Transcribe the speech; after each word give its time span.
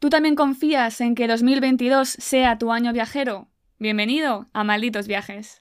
¿Tú 0.00 0.10
también 0.10 0.36
confías 0.36 1.00
en 1.00 1.16
que 1.16 1.26
2022 1.26 2.08
sea 2.08 2.56
tu 2.56 2.70
año 2.70 2.92
viajero? 2.92 3.48
Bienvenido 3.80 4.46
a 4.52 4.62
Malditos 4.62 5.08
Viajes. 5.08 5.60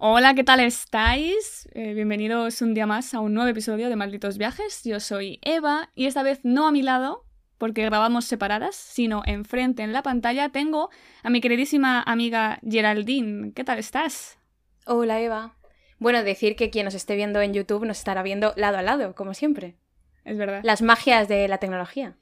Hola, 0.00 0.34
¿qué 0.34 0.42
tal 0.42 0.58
estáis? 0.58 1.68
Eh, 1.74 1.94
bienvenidos 1.94 2.60
un 2.60 2.74
día 2.74 2.86
más 2.88 3.14
a 3.14 3.20
un 3.20 3.34
nuevo 3.34 3.48
episodio 3.48 3.88
de 3.88 3.94
Malditos 3.94 4.36
Viajes. 4.36 4.82
Yo 4.82 4.98
soy 4.98 5.38
Eva 5.42 5.90
y 5.94 6.06
esta 6.06 6.24
vez 6.24 6.40
no 6.42 6.66
a 6.66 6.72
mi 6.72 6.82
lado, 6.82 7.24
porque 7.60 7.84
grabamos 7.84 8.24
separadas, 8.24 8.74
sino 8.74 9.22
enfrente 9.26 9.82
en 9.82 9.92
la 9.92 10.02
pantalla 10.02 10.48
tengo 10.48 10.88
a 11.22 11.28
mi 11.28 11.42
queridísima 11.42 12.02
amiga 12.02 12.58
Geraldine. 12.66 13.52
¿Qué 13.52 13.64
tal 13.64 13.78
estás? 13.78 14.38
Hola 14.86 15.20
Eva. 15.20 15.56
Bueno, 15.98 16.22
decir 16.22 16.56
que 16.56 16.70
quien 16.70 16.86
nos 16.86 16.94
esté 16.94 17.16
viendo 17.16 17.42
en 17.42 17.52
YouTube 17.52 17.84
nos 17.84 17.98
estará 17.98 18.22
viendo 18.22 18.54
lado 18.56 18.78
a 18.78 18.82
lado, 18.82 19.14
como 19.14 19.34
siempre. 19.34 19.76
Es 20.24 20.38
verdad. 20.38 20.62
Las 20.64 20.80
magias 20.80 21.28
de 21.28 21.48
la 21.48 21.58
tecnología. 21.58 22.16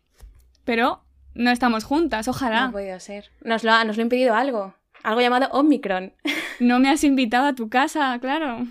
Pero 0.64 1.04
no 1.34 1.52
estamos 1.52 1.84
juntas, 1.84 2.26
ojalá. 2.26 2.62
No 2.62 2.66
ha 2.66 2.72
podido 2.72 2.98
ser. 2.98 3.30
Nos 3.40 3.62
lo 3.62 3.70
ha, 3.70 3.84
nos 3.84 3.96
lo 3.96 4.00
ha 4.00 4.06
impedido 4.06 4.34
algo. 4.34 4.74
Algo 5.04 5.20
llamado 5.20 5.48
Omicron. 5.52 6.14
No 6.58 6.80
me 6.80 6.90
has 6.90 7.04
invitado 7.04 7.46
a 7.46 7.54
tu 7.54 7.68
casa, 7.68 8.18
claro. 8.20 8.66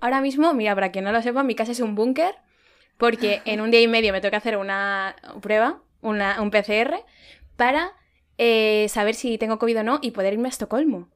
Ahora 0.00 0.22
mismo, 0.22 0.54
mira, 0.54 0.74
para 0.74 0.90
quien 0.90 1.04
no 1.04 1.12
lo 1.12 1.20
sepa, 1.20 1.42
mi 1.42 1.54
casa 1.54 1.72
es 1.72 1.80
un 1.80 1.94
búnker 1.94 2.34
porque 2.98 3.42
en 3.44 3.60
un 3.60 3.70
día 3.70 3.80
y 3.80 3.88
medio 3.88 4.12
me 4.12 4.20
tengo 4.20 4.30
que 4.30 4.36
hacer 4.36 4.56
una 4.56 5.16
prueba, 5.40 5.82
una, 6.00 6.40
un 6.40 6.50
PCR, 6.50 7.04
para 7.56 7.92
eh, 8.38 8.86
saber 8.88 9.14
si 9.14 9.38
tengo 9.38 9.58
COVID 9.58 9.80
o 9.80 9.82
no 9.82 9.98
y 10.02 10.10
poder 10.10 10.34
irme 10.34 10.48
a 10.48 10.50
Estocolmo. 10.50 11.08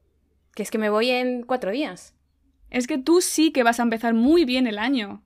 Que 0.53 0.63
es 0.63 0.71
que 0.71 0.77
me 0.77 0.89
voy 0.89 1.09
en 1.09 1.43
cuatro 1.43 1.71
días. 1.71 2.15
Es 2.69 2.87
que 2.87 2.97
tú 2.97 3.21
sí 3.21 3.51
que 3.51 3.63
vas 3.63 3.79
a 3.79 3.83
empezar 3.83 4.13
muy 4.13 4.45
bien 4.45 4.67
el 4.67 4.79
año. 4.79 5.23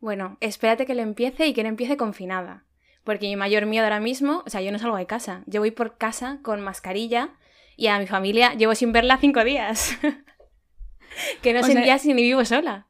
Bueno, 0.00 0.36
espérate 0.40 0.86
que 0.86 0.94
lo 0.94 1.02
empiece 1.02 1.46
y 1.46 1.54
que 1.54 1.62
no 1.62 1.68
empiece 1.68 1.96
confinada. 1.96 2.64
Porque 3.04 3.26
mi 3.26 3.36
mayor 3.36 3.66
miedo 3.66 3.84
ahora 3.84 4.00
mismo, 4.00 4.42
o 4.46 4.50
sea, 4.50 4.60
yo 4.62 4.72
no 4.72 4.78
salgo 4.78 4.96
de 4.96 5.06
casa. 5.06 5.42
Yo 5.46 5.60
voy 5.60 5.70
por 5.70 5.96
casa 5.98 6.38
con 6.42 6.60
mascarilla 6.60 7.34
y 7.76 7.88
a 7.88 7.98
mi 7.98 8.06
familia 8.06 8.54
llevo 8.54 8.74
sin 8.74 8.92
verla 8.92 9.18
cinco 9.18 9.44
días. 9.44 9.96
que 11.42 11.52
no 11.52 11.62
sé 11.62 11.72
sea, 11.72 11.98
si 11.98 12.14
ni 12.14 12.22
vivo 12.22 12.44
sola. 12.44 12.86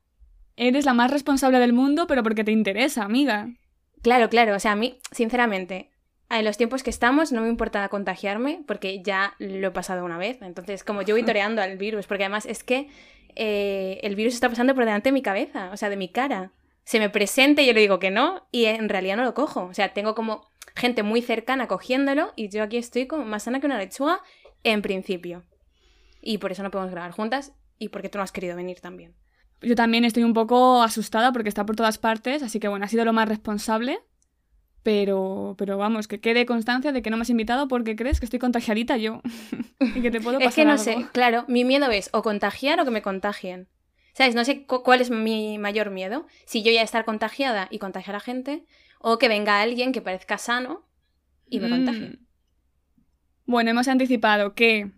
Eres 0.56 0.84
la 0.84 0.94
más 0.94 1.10
responsable 1.10 1.58
del 1.58 1.72
mundo, 1.72 2.06
pero 2.06 2.22
porque 2.22 2.44
te 2.44 2.52
interesa, 2.52 3.02
amiga. 3.02 3.48
Claro, 4.02 4.28
claro. 4.28 4.55
O 4.55 4.60
sea, 4.60 4.72
a 4.72 4.77
mí, 4.77 4.98
sinceramente, 5.10 5.91
en 6.30 6.44
los 6.44 6.56
tiempos 6.56 6.83
que 6.83 6.91
estamos 6.91 7.33
no 7.33 7.41
me 7.41 7.48
importa 7.48 7.88
contagiarme 7.88 8.62
porque 8.66 9.02
ya 9.02 9.34
lo 9.38 9.69
he 9.69 9.70
pasado 9.70 10.05
una 10.05 10.19
vez. 10.19 10.41
Entonces, 10.42 10.84
como 10.84 11.02
yo 11.02 11.14
voy 11.14 11.25
toreando 11.25 11.62
al 11.62 11.77
virus, 11.77 12.06
porque 12.06 12.25
además 12.25 12.47
es 12.47 12.62
que 12.64 12.88
eh, 13.36 13.98
el 14.02 14.16
virus 14.16 14.34
está 14.34 14.48
pasando 14.48 14.75
por 14.75 14.84
delante 14.84 15.08
de 15.08 15.12
mi 15.12 15.22
cabeza, 15.22 15.70
o 15.72 15.77
sea, 15.77 15.88
de 15.91 15.97
mi 15.97 16.08
cara. 16.08 16.52
Se 16.84 16.98
me 16.98 17.08
presenta 17.08 17.62
y 17.62 17.66
yo 17.66 17.72
le 17.72 17.80
digo 17.80 17.98
que 17.98 18.10
no 18.10 18.47
y 18.52 18.66
en 18.66 18.88
realidad 18.88 19.16
no 19.16 19.25
lo 19.25 19.34
cojo. 19.34 19.64
O 19.64 19.75
sea, 19.75 19.92
tengo 19.94 20.14
como 20.14 20.50
gente 20.77 21.02
muy 21.02 21.22
cercana 21.22 21.66
cogiéndolo 21.66 22.32
y 22.36 22.48
yo 22.48 22.62
aquí 22.62 22.77
estoy 22.77 23.06
como 23.06 23.25
más 23.25 23.44
sana 23.44 23.60
que 23.60 23.66
una 23.66 23.78
lechuga 23.78 24.20
en 24.64 24.82
principio. 24.82 25.42
Y 26.20 26.38
por 26.38 26.52
eso 26.52 26.62
no 26.62 26.70
podemos 26.70 26.92
grabar 26.92 27.12
juntas 27.12 27.52
y 27.78 27.88
porque 27.88 28.08
tú 28.08 28.19
no 28.19 28.25
has 28.25 28.32
querido 28.32 28.56
venir 28.56 28.80
también. 28.80 29.14
Yo 29.65 29.75
también 29.75 30.05
estoy 30.05 30.25
un 30.25 30.34
poco 30.34 30.83
asustada 30.83 31.33
porque 31.33 31.48
está 31.48 31.67
por 31.67 31.77
todas 31.77 31.98
partes, 31.98 32.43
así 32.43 32.61
que 32.61 32.69
bueno, 32.69 32.84
ha 32.84 32.89
sido 32.89 33.05
lo 33.05 33.12
más 33.12 33.29
responsable. 33.29 33.98
Pero, 34.83 35.55
pero 35.56 35.79
vamos, 35.79 36.09
que 36.09 36.21
quede 36.21 36.45
constancia 36.45 36.93
de 36.93 37.01
que 37.01 37.09
no 37.09 37.17
me 37.17 37.23
has 37.23 37.31
invitado 37.31 37.69
porque 37.69 37.97
crees 37.97 38.21
que 38.21 38.27
estoy 38.27 38.39
contagiadita 38.39 38.98
yo. 38.98 39.23
y 39.81 40.03
que 40.03 40.11
te 40.11 40.21
puedo 40.21 40.39
pasar 40.39 40.48
Es 40.48 40.55
que 40.55 40.65
no 40.67 40.77
sé, 40.77 41.06
claro, 41.12 41.47
mi 41.48 41.65
miedo 41.65 41.91
es 41.91 42.11
o 42.12 42.23
contagiar 42.23 42.79
o 42.81 42.84
que 42.84 42.91
me 42.91 43.01
contagien. 43.01 43.69
¿Sabes? 44.12 44.34
No 44.34 44.45
sé 44.45 44.67
cuál 44.67 45.01
es 45.01 45.11
mi 45.11 45.59
mayor 45.59 45.91
miedo. 45.91 46.27
Si 46.45 46.62
yo 46.62 46.71
ya 46.71 46.83
estar 46.83 47.05
contagiada 47.05 47.67
y 47.71 47.78
contagiar 47.78 48.15
a 48.15 48.21
gente, 48.21 48.65
o 49.00 49.19
que 49.19 49.28
venga 49.28 49.61
alguien 49.61 49.93
que 49.93 50.03
parezca 50.03 50.38
sano 50.38 50.87
y 51.49 51.61
me 51.61 51.69
contagie. 51.69 52.11
Mm. 52.11 52.19
Bueno, 53.47 53.71
hemos 53.71 53.88
anticipado 53.88 54.55
que 54.55 54.93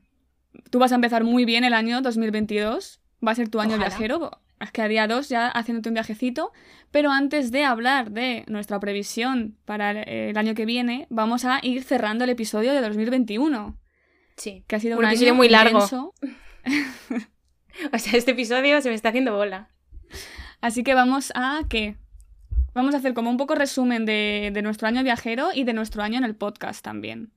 tú 0.70 0.78
vas 0.78 0.92
a 0.92 0.96
empezar 0.96 1.24
muy 1.24 1.44
bien 1.44 1.64
el 1.64 1.74
año 1.74 2.02
2022. 2.02 3.00
Va 3.26 3.32
a 3.32 3.34
ser 3.34 3.48
tu 3.48 3.60
año 3.60 3.78
viajero 3.78 4.30
es 4.60 4.70
que 4.72 4.88
día 4.88 5.06
dos 5.06 5.28
ya 5.28 5.48
haciéndote 5.48 5.90
un 5.90 5.94
viajecito, 5.94 6.52
pero 6.90 7.10
antes 7.10 7.50
de 7.50 7.64
hablar 7.64 8.10
de 8.10 8.44
nuestra 8.48 8.80
previsión 8.80 9.58
para 9.64 9.90
el 9.90 10.36
año 10.36 10.54
que 10.54 10.64
viene, 10.64 11.06
vamos 11.10 11.44
a 11.44 11.58
ir 11.62 11.82
cerrando 11.82 12.24
el 12.24 12.30
episodio 12.30 12.72
de 12.72 12.80
2021. 12.80 13.78
Sí. 14.36 14.64
Que 14.66 14.76
ha 14.76 14.80
sido 14.80 14.98
un, 14.98 15.04
episodio 15.04 15.34
muy 15.34 15.48
largo. 15.48 15.78
o 17.92 17.98
sea, 17.98 18.18
este 18.18 18.30
episodio 18.30 18.80
se 18.80 18.88
me 18.88 18.94
está 18.94 19.10
haciendo 19.10 19.34
bola. 19.36 19.70
Así 20.60 20.82
que 20.82 20.94
vamos 20.94 21.32
a 21.34 21.62
qué? 21.68 21.96
Vamos 22.74 22.94
a 22.94 22.98
hacer 22.98 23.14
como 23.14 23.30
un 23.30 23.36
poco 23.36 23.54
resumen 23.54 24.04
de, 24.04 24.50
de 24.52 24.62
nuestro 24.62 24.88
año 24.88 25.02
viajero 25.02 25.48
y 25.54 25.64
de 25.64 25.72
nuestro 25.72 26.02
año 26.02 26.18
en 26.18 26.24
el 26.24 26.34
podcast 26.34 26.82
también. 26.82 27.32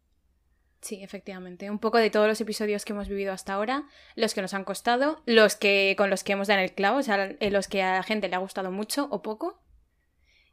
Sí, 0.82 1.04
efectivamente. 1.04 1.70
Un 1.70 1.80
poco 1.80 1.98
de 1.98 2.10
todos 2.10 2.28
los 2.28 2.40
episodios 2.40 2.86
que 2.86 2.94
hemos 2.94 3.10
vivido 3.10 3.34
hasta 3.34 3.54
ahora, 3.54 3.88
los 4.16 4.34
que 4.34 4.42
nos 4.42 4.54
han 4.54 4.64
costado, 4.64 5.22
los 5.26 5.56
que 5.56 5.96
con 5.98 6.10
los 6.10 6.24
que 6.24 6.34
hemos 6.34 6.48
dado 6.48 6.62
el 6.62 6.74
clavo, 6.74 7.00
o 7.00 7.04
sea, 7.04 7.36
los 7.40 7.68
que 7.68 7.84
a 7.84 7.96
la 7.96 8.04
gente 8.04 8.30
le 8.30 8.36
ha 8.36 8.40
gustado 8.40 8.72
mucho 8.72 9.08
o 9.12 9.22
poco. 9.22 9.62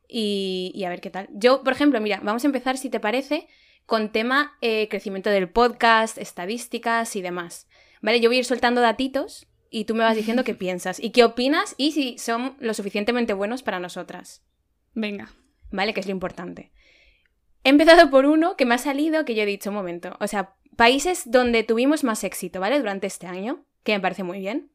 Y, 0.09 0.83
a 0.85 0.89
ver 0.89 1.01
qué 1.01 1.11
tal. 1.11 1.29
Yo, 1.33 1.63
por 1.63 1.73
ejemplo, 1.73 2.01
mira, 2.01 2.21
vamos 2.23 2.45
a 2.45 2.47
empezar, 2.47 2.77
si 2.77 2.91
te 2.91 3.01
parece, 3.01 3.49
con 3.87 4.11
tema 4.11 4.57
eh, 4.61 4.89
crecimiento 4.89 5.31
del 5.31 5.49
podcast, 5.49 6.19
estadísticas 6.19 7.15
y 7.17 7.23
demás. 7.23 7.69
Vale, 8.03 8.21
yo 8.21 8.29
voy 8.29 8.37
a 8.37 8.41
ir 8.41 8.45
soltando 8.45 8.81
datitos 8.81 9.47
y 9.71 9.85
tú 9.85 9.95
me 9.95 10.05
vas 10.05 10.17
diciendo 10.17 10.45
qué 10.45 10.55
piensas 10.57 11.01
y 11.01 11.11
qué 11.11 11.25
opinas 11.25 11.75
y 11.77 11.93
si 11.93 12.19
son 12.19 12.57
lo 12.61 12.75
suficientemente 12.75 13.33
buenos 13.33 13.63
para 13.63 13.81
nosotras. 13.81 14.43
Venga. 14.95 15.33
Vale, 15.71 15.95
que 15.95 16.01
es 16.01 16.07
lo 16.07 16.13
importante. 16.13 16.73
He 17.67 17.71
empezado 17.71 18.11
por 18.11 18.27
uno 18.27 18.57
que 18.57 18.65
me 18.65 18.77
ha 18.77 18.79
salido 18.79 19.25
que 19.25 19.35
yo 19.35 19.43
he 19.43 19.47
dicho 19.47 19.71
un 19.71 19.75
momento. 19.75 20.17
O 20.21 20.29
sea, 20.29 20.55
países 20.77 21.29
donde 21.29 21.65
tuvimos 21.65 22.05
más 22.05 22.23
éxito, 22.23 22.61
¿vale? 22.61 22.79
Durante 22.79 23.09
este 23.09 23.27
año, 23.27 23.65
que 23.83 23.93
me 23.93 23.99
parece 23.99 24.23
muy 24.23 24.39
bien. 24.39 24.71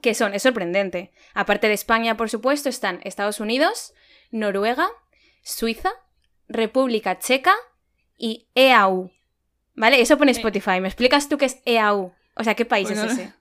Que 0.00 0.14
son, 0.14 0.32
es 0.32 0.42
sorprendente. 0.42 1.12
Aparte 1.34 1.68
de 1.68 1.74
España, 1.74 2.16
por 2.16 2.30
supuesto, 2.30 2.70
están 2.70 3.00
Estados 3.04 3.40
Unidos, 3.40 3.92
Noruega, 4.30 4.88
Suiza, 5.42 5.90
República 6.48 7.18
Checa 7.18 7.52
y 8.16 8.48
EAU. 8.54 9.10
¿Vale? 9.74 10.00
Eso 10.00 10.16
pone 10.16 10.32
Spotify. 10.32 10.80
¿Me 10.80 10.88
explicas 10.88 11.28
tú 11.28 11.36
qué 11.36 11.44
es 11.44 11.60
EAU? 11.66 12.14
O 12.36 12.42
sea, 12.42 12.54
¿qué 12.54 12.64
país 12.64 12.90
es 12.90 13.00
ese? 13.00 13.34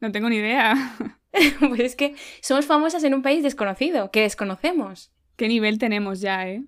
No 0.00 0.10
tengo 0.10 0.28
ni 0.28 0.38
idea. 0.38 0.96
pues 1.60 1.80
es 1.80 1.94
que 1.94 2.16
somos 2.40 2.66
famosas 2.66 3.04
en 3.04 3.14
un 3.14 3.22
país 3.22 3.44
desconocido, 3.44 4.10
que 4.10 4.22
desconocemos. 4.22 5.12
¿Qué 5.36 5.46
nivel 5.46 5.78
tenemos 5.78 6.20
ya, 6.20 6.48
eh? 6.48 6.64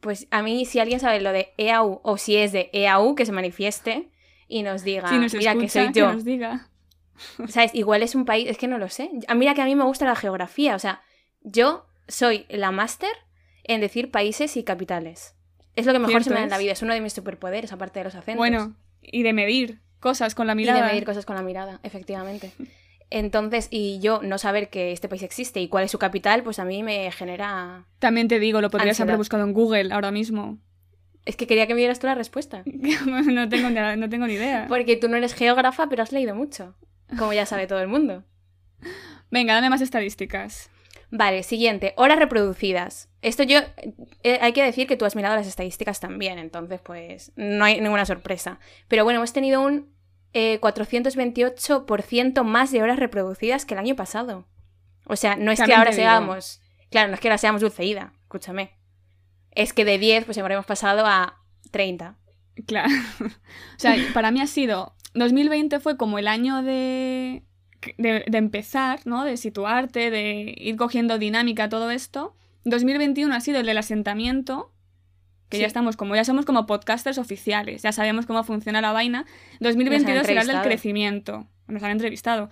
Pues 0.00 0.26
a 0.30 0.42
mí 0.42 0.64
si 0.64 0.78
alguien 0.78 1.00
sabe 1.00 1.20
lo 1.20 1.32
de 1.32 1.52
EAU 1.56 2.00
o 2.02 2.16
si 2.16 2.36
es 2.36 2.52
de 2.52 2.70
EAU, 2.72 3.14
que 3.14 3.26
se 3.26 3.32
manifieste 3.32 4.08
y 4.48 4.62
nos 4.62 4.82
diga, 4.82 5.10
mira 5.10 5.54
que 5.54 5.68
soy 5.68 5.90
yo. 5.92 6.12
nos 6.12 6.24
diga. 6.24 6.68
¿Sabes? 7.48 7.74
Igual 7.74 8.02
es 8.02 8.14
un 8.14 8.24
país, 8.24 8.48
es 8.48 8.56
que 8.56 8.66
no 8.66 8.78
lo 8.78 8.88
sé. 8.88 9.10
Mira 9.34 9.54
que 9.54 9.62
a 9.62 9.66
mí 9.66 9.74
me 9.74 9.84
gusta 9.84 10.06
la 10.06 10.16
geografía, 10.16 10.74
o 10.74 10.78
sea, 10.78 11.02
yo 11.42 11.86
soy 12.08 12.46
la 12.48 12.70
máster 12.70 13.10
en 13.64 13.80
decir 13.80 14.10
países 14.10 14.56
y 14.56 14.64
capitales. 14.64 15.34
Es 15.76 15.86
lo 15.86 15.92
que 15.92 15.98
mejor 15.98 16.24
se 16.24 16.30
me 16.30 16.36
da 16.36 16.42
en 16.44 16.50
la 16.50 16.58
vida, 16.58 16.72
es 16.72 16.82
uno 16.82 16.94
de 16.94 17.00
mis 17.00 17.12
superpoderes, 17.12 17.72
aparte 17.72 18.00
de 18.00 18.04
los 18.04 18.14
acentos. 18.14 18.38
Bueno, 18.38 18.74
y 19.02 19.22
de 19.22 19.32
medir 19.32 19.80
cosas 20.00 20.34
con 20.34 20.46
la 20.46 20.54
mirada. 20.54 20.78
Y 20.78 20.82
de 20.82 20.88
medir 20.88 21.04
cosas 21.04 21.26
con 21.26 21.36
la 21.36 21.42
mirada, 21.42 21.80
efectivamente. 21.82 22.52
Entonces, 23.10 23.66
y 23.70 23.98
yo 24.00 24.20
no 24.22 24.38
saber 24.38 24.70
que 24.70 24.92
este 24.92 25.08
país 25.08 25.22
existe 25.22 25.60
y 25.60 25.68
cuál 25.68 25.84
es 25.84 25.90
su 25.90 25.98
capital, 25.98 26.44
pues 26.44 26.60
a 26.60 26.64
mí 26.64 26.82
me 26.82 27.10
genera. 27.10 27.84
También 27.98 28.28
te 28.28 28.38
digo, 28.38 28.60
lo 28.60 28.70
podrías 28.70 29.00
haber 29.00 29.16
buscado 29.16 29.44
en 29.44 29.52
Google 29.52 29.92
ahora 29.92 30.12
mismo. 30.12 30.58
Es 31.26 31.36
que 31.36 31.46
quería 31.46 31.66
que 31.66 31.74
me 31.74 31.80
dieras 31.80 31.98
tú 31.98 32.06
la 32.06 32.14
respuesta. 32.14 32.62
no, 32.64 33.48
tengo, 33.48 33.70
no 33.70 34.08
tengo 34.08 34.26
ni 34.26 34.34
idea. 34.34 34.66
Porque 34.68 34.96
tú 34.96 35.08
no 35.08 35.16
eres 35.16 35.34
geógrafa, 35.34 35.88
pero 35.88 36.02
has 36.02 36.12
leído 36.12 36.34
mucho. 36.34 36.74
Como 37.18 37.32
ya 37.32 37.46
sabe 37.46 37.66
todo 37.66 37.80
el 37.80 37.88
mundo. 37.88 38.24
Venga, 39.30 39.54
dame 39.54 39.70
más 39.70 39.80
estadísticas. 39.80 40.70
Vale, 41.10 41.42
siguiente. 41.42 41.92
Horas 41.96 42.18
reproducidas. 42.18 43.08
Esto 43.20 43.42
yo. 43.42 43.58
Eh, 44.22 44.38
hay 44.40 44.52
que 44.52 44.62
decir 44.62 44.86
que 44.86 44.96
tú 44.96 45.04
has 45.04 45.16
mirado 45.16 45.34
las 45.34 45.46
estadísticas 45.46 45.98
también, 45.98 46.38
entonces, 46.38 46.80
pues. 46.80 47.32
No 47.34 47.64
hay 47.64 47.80
ninguna 47.80 48.06
sorpresa. 48.06 48.60
Pero 48.86 49.04
bueno, 49.04 49.18
hemos 49.18 49.32
tenido 49.32 49.60
un 49.60 49.88
428% 50.32 52.40
eh, 52.40 52.44
más 52.44 52.70
de 52.70 52.82
horas 52.82 52.98
reproducidas 52.98 53.64
que 53.64 53.74
el 53.74 53.80
año 53.80 53.96
pasado. 53.96 54.46
O 55.04 55.16
sea, 55.16 55.36
no 55.36 55.50
es 55.50 55.60
que 55.60 55.74
ahora 55.74 55.92
seamos. 55.92 56.60
Claro, 56.90 57.08
no 57.08 57.14
es 57.14 57.20
que 57.20 57.28
ahora 57.28 57.38
seamos 57.38 57.60
dulceída, 57.60 58.12
escúchame. 58.22 58.72
Es 59.52 59.72
que 59.72 59.84
de 59.84 59.98
10, 59.98 60.24
pues 60.24 60.38
habremos 60.38 60.66
pasado 60.66 61.06
a 61.06 61.40
30. 61.70 62.16
Claro. 62.66 62.90
o 63.24 63.78
sea, 63.78 63.96
para 64.14 64.30
mí 64.30 64.40
ha 64.40 64.46
sido. 64.46 64.94
2020 65.14 65.80
fue 65.80 65.96
como 65.96 66.18
el 66.18 66.28
año 66.28 66.62
de, 66.62 67.42
de, 67.98 68.24
de, 68.26 68.38
empezar, 68.38 69.00
¿no? 69.04 69.24
De 69.24 69.36
situarte, 69.36 70.10
de 70.10 70.54
ir 70.56 70.76
cogiendo 70.76 71.18
dinámica, 71.18 71.68
todo 71.68 71.90
esto. 71.90 72.36
2021 72.64 73.34
ha 73.34 73.40
sido 73.40 73.60
el 73.60 73.66
del 73.66 73.78
asentamiento. 73.78 74.72
Que 75.50 75.58
Sí. 75.58 75.60
ya 75.60 75.66
estamos 75.66 75.96
como, 75.96 76.14
ya 76.16 76.24
somos 76.24 76.46
como 76.46 76.64
podcasters 76.66 77.18
oficiales, 77.18 77.82
ya 77.82 77.92
sabemos 77.92 78.24
cómo 78.24 78.42
funciona 78.44 78.80
la 78.80 78.92
vaina. 78.92 79.26
2022 79.60 80.26
será 80.26 80.40
el 80.40 80.46
del 80.46 80.62
crecimiento, 80.62 81.46
nos 81.68 81.82
han 81.82 81.90
entrevistado. 81.90 82.48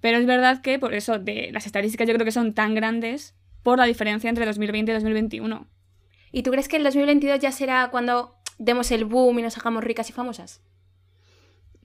Pero 0.00 0.18
es 0.18 0.26
verdad 0.26 0.60
que 0.62 0.78
por 0.78 0.94
eso 0.94 1.18
de 1.18 1.50
las 1.52 1.66
estadísticas 1.66 2.08
yo 2.08 2.14
creo 2.14 2.24
que 2.24 2.32
son 2.32 2.54
tan 2.54 2.74
grandes 2.74 3.34
por 3.62 3.78
la 3.78 3.84
diferencia 3.84 4.28
entre 4.30 4.46
2020 4.46 4.90
y 4.90 4.94
2021. 4.94 5.66
¿Y 6.32 6.42
tú 6.42 6.50
crees 6.50 6.68
que 6.68 6.76
el 6.76 6.84
2022 6.84 7.38
ya 7.40 7.52
será 7.52 7.88
cuando 7.90 8.34
demos 8.58 8.90
el 8.90 9.04
boom 9.04 9.38
y 9.38 9.42
nos 9.42 9.56
hagamos 9.58 9.84
ricas 9.84 10.08
y 10.10 10.12
famosas? 10.12 10.60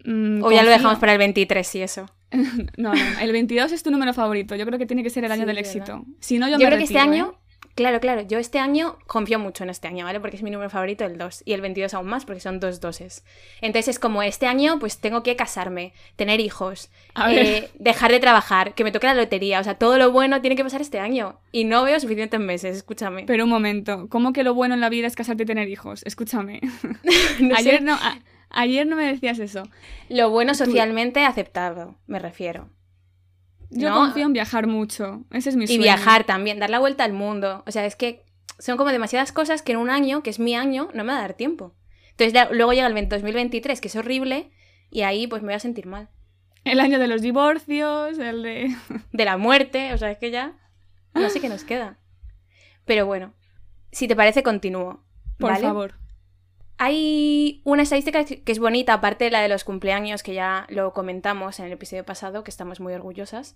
Mm, 0.06 0.44
O 0.44 0.52
ya 0.52 0.64
lo 0.64 0.70
dejamos 0.70 1.00
para 1.00 1.14
el 1.14 1.18
23 1.18 1.76
y 1.76 1.82
eso. 1.82 2.06
No, 2.78 2.94
no, 2.94 3.20
el 3.22 3.32
22 3.32 3.72
es 3.72 3.84
tu 3.84 3.92
número 3.92 4.12
favorito. 4.14 4.56
Yo 4.56 4.66
creo 4.66 4.80
que 4.80 4.86
tiene 4.88 5.04
que 5.04 5.10
ser 5.12 5.24
el 5.24 5.32
año 5.32 5.44
Sí, 5.44 5.48
del 5.48 5.58
éxito. 5.60 6.04
Si 6.20 6.40
no, 6.40 6.48
yo, 6.48 6.54
Yo, 6.54 6.60
me 6.60 6.66
creo 6.66 6.78
que 6.80 6.84
este 6.86 6.96
retiro, 6.98 7.14
¿eh? 7.14 7.38
Claro, 7.76 8.00
claro, 8.00 8.22
yo 8.22 8.38
este 8.40 8.60
año 8.60 8.98
confío 9.08 9.40
mucho 9.40 9.64
en 9.64 9.70
este 9.70 9.88
año, 9.88 10.06
¿vale? 10.06 10.20
Porque 10.20 10.38
es 10.38 10.44
mi 10.44 10.52
número 10.52 10.70
favorito 10.70 11.06
el 11.06 11.18
2 11.18 11.44
y 11.46 11.54
el 11.54 11.62
22 11.62 11.94
aún 11.94 12.08
más 12.08 12.26
porque 12.26 12.40
son 12.42 12.60
dos 12.60 12.80
doses. 12.80 13.24
Entonces 13.62 13.90
es 13.96 14.00
como 14.00 14.22
este 14.24 14.46
año 14.48 14.80
pues 14.80 15.00
tengo 15.00 15.24
que 15.24 15.36
casarme, 15.36 15.94
tener 16.16 16.40
hijos, 16.40 16.90
eh, 17.30 17.70
dejar 17.80 18.12
de 18.12 18.20
trabajar, 18.20 18.74
que 18.74 18.84
me 18.84 18.92
toque 18.92 19.08
la 19.08 19.14
lotería, 19.16 19.60
o 19.60 19.64
sea, 19.64 19.76
todo 19.76 19.98
lo 19.98 20.12
bueno 20.12 20.42
tiene 20.42 20.56
que 20.56 20.64
pasar 20.64 20.82
este 20.82 21.00
año 21.00 21.40
y 21.52 21.64
no 21.66 21.84
veo 21.84 22.00
suficientes 22.00 22.40
meses, 22.40 22.78
escúchame. 22.78 23.24
Pero 23.26 23.44
un 23.46 23.50
momento, 23.50 24.08
¿cómo 24.10 24.34
que 24.34 24.44
lo 24.44 24.54
bueno 24.54 24.74
en 24.76 24.82
la 24.82 24.90
vida 24.90 25.08
es 25.08 25.16
casarte 25.16 25.44
y 25.44 25.46
tener 25.46 25.68
hijos? 25.70 26.04
Escúchame. 26.06 26.62
No 27.40 27.56
sé, 27.58 27.70
ayer, 27.70 27.82
no, 27.84 27.94
a- 27.96 28.20
ayer 28.50 28.86
no 28.88 28.96
me 28.96 29.06
decías 29.06 29.40
eso. 29.40 29.64
Lo 30.10 30.30
bueno 30.30 30.54
socialmente 30.54 31.26
aceptado, 31.26 31.96
me 32.08 32.20
refiero. 32.20 32.70
Yo 33.76 33.90
No. 33.90 33.96
confío 33.96 34.26
en 34.26 34.34
viajar 34.34 34.68
mucho. 34.68 35.24
Ese 35.32 35.50
es 35.50 35.56
mi 35.56 35.64
Y 35.66 35.68
sueño. 35.68 35.82
viajar 35.84 36.24
también, 36.26 36.60
dar 36.60 36.70
la 36.70 36.80
vuelta 36.80 37.04
al 37.04 37.14
mundo. 37.14 37.64
O 37.68 37.72
sea, 37.72 37.86
es 37.86 37.96
que 37.96 38.26
son 38.60 38.78
como 38.78 38.92
demasiadas 38.92 39.32
cosas 39.32 39.62
que 39.62 39.72
en 39.74 39.80
un 39.80 39.90
año, 39.90 40.22
que 40.24 40.30
es 40.30 40.40
mi 40.40 40.56
año, 40.56 40.90
no 40.94 41.04
me 41.04 41.12
va 41.14 41.20
a 41.20 41.22
dar 41.22 41.34
tiempo. 41.34 41.74
Entonces 42.12 42.34
ya- 42.34 42.50
luego 42.52 42.74
llega 42.74 42.88
el 42.88 43.10
2023, 43.10 43.82
que 43.82 43.88
es 43.88 43.96
horrible, 43.96 44.52
y 44.92 45.02
ahí 45.02 45.28
pues 45.28 45.42
me 45.42 45.48
voy 45.48 45.56
a 45.56 45.60
sentir 45.60 45.86
mal. 45.88 46.10
El 46.64 46.80
año 46.80 47.00
de 47.00 47.08
los 47.08 47.22
divorcios, 47.22 48.18
el 48.20 48.44
de... 48.44 48.76
De 49.12 49.26
la 49.26 49.38
muerte, 49.38 49.92
o 49.94 49.98
sea, 49.98 50.12
es 50.12 50.18
que 50.18 50.32
ya 50.32 50.54
no 51.14 51.30
sé 51.30 51.42
qué 51.42 51.50
nos 51.50 51.64
queda. 51.64 51.98
Pero 52.86 53.06
bueno, 53.06 53.34
si 53.92 54.08
te 54.08 54.16
parece, 54.16 54.44
continúo. 54.44 55.04
Por 55.40 55.58
favor. 55.58 55.96
Hay 56.78 57.62
una 57.64 57.84
estadística 57.84 58.26
que 58.26 58.52
es 58.52 58.60
bonita, 58.60 58.94
aparte 58.94 59.26
de 59.26 59.32
la 59.32 59.42
de 59.42 59.48
los 59.48 59.64
cumpleaños, 59.64 60.24
que 60.24 60.34
ya 60.34 60.66
lo 60.70 60.94
comentamos 60.94 61.60
en 61.60 61.66
el 61.66 61.72
episodio 61.74 62.04
pasado, 62.04 62.44
que 62.44 62.52
estamos 62.52 62.80
muy 62.80 62.94
orgullosas, 62.94 63.56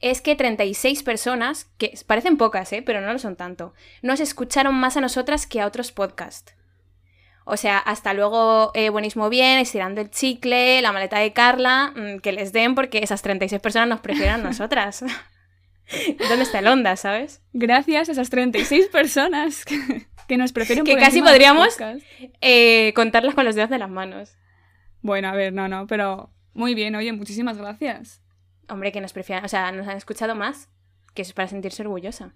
es 0.00 0.20
que 0.20 0.34
36 0.34 1.02
personas, 1.02 1.66
que 1.78 1.98
parecen 2.06 2.36
pocas, 2.36 2.72
¿eh? 2.72 2.82
pero 2.82 3.00
no 3.00 3.12
lo 3.12 3.18
son 3.18 3.36
tanto, 3.36 3.74
nos 4.02 4.20
escucharon 4.20 4.74
más 4.74 4.96
a 4.96 5.00
nosotras 5.00 5.46
que 5.46 5.60
a 5.60 5.66
otros 5.66 5.92
podcasts. 5.92 6.54
O 7.44 7.58
sea, 7.58 7.78
hasta 7.78 8.14
luego 8.14 8.70
eh, 8.74 8.88
Buenísimo 8.88 9.28
Bien, 9.28 9.58
Estirando 9.58 10.00
el 10.00 10.10
Chicle, 10.10 10.80
La 10.80 10.92
Maleta 10.92 11.18
de 11.18 11.34
Carla, 11.34 11.92
mm, 11.94 12.20
que 12.20 12.32
les 12.32 12.52
den 12.52 12.74
porque 12.74 13.00
esas 13.02 13.20
36 13.20 13.60
personas 13.60 13.88
nos 13.88 14.00
prefieren 14.00 14.34
a 14.34 14.38
nosotras. 14.48 15.04
¿Dónde 16.28 16.42
está 16.42 16.60
el 16.60 16.66
onda, 16.66 16.96
sabes? 16.96 17.42
Gracias 17.52 18.08
a 18.08 18.12
esas 18.12 18.30
36 18.30 18.86
personas 18.86 19.64
que, 20.28 20.36
nos 20.36 20.52
prefieren 20.52 20.84
Que 20.84 20.92
por 20.92 21.00
casi 21.00 21.20
podríamos-. 21.20 21.76
Eh, 22.40 22.92
contarlas 22.94 23.34
con 23.34 23.44
los 23.44 23.54
dedos 23.54 23.70
de 23.70 23.78
las 23.78 23.90
manos. 23.90 24.36
Bueno, 25.02 25.28
a 25.28 25.32
ver, 25.32 25.52
no, 25.52 25.68
no, 25.68 25.86
pero 25.86 26.30
muy 26.54 26.74
bien, 26.74 26.94
oye, 26.94 27.12
muchísimas 27.12 27.58
gracias. 27.58 28.22
Hombre, 28.68 28.92
que 28.92 29.00
nos 29.00 29.12
prefieran, 29.12 29.44
o 29.44 29.48
sea, 29.48 29.70
nos 29.72 29.86
han 29.86 29.96
escuchado 29.96 30.34
más, 30.34 30.68
que 31.12 31.22
eso 31.22 31.30
es 31.30 31.34
para 31.34 31.48
sentirse 31.48 31.82
orgullosa. 31.82 32.34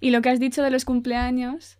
Y 0.00 0.10
lo 0.10 0.22
que 0.22 0.28
has 0.28 0.38
dicho 0.38 0.62
de 0.62 0.70
los 0.70 0.84
cumpleaños, 0.84 1.78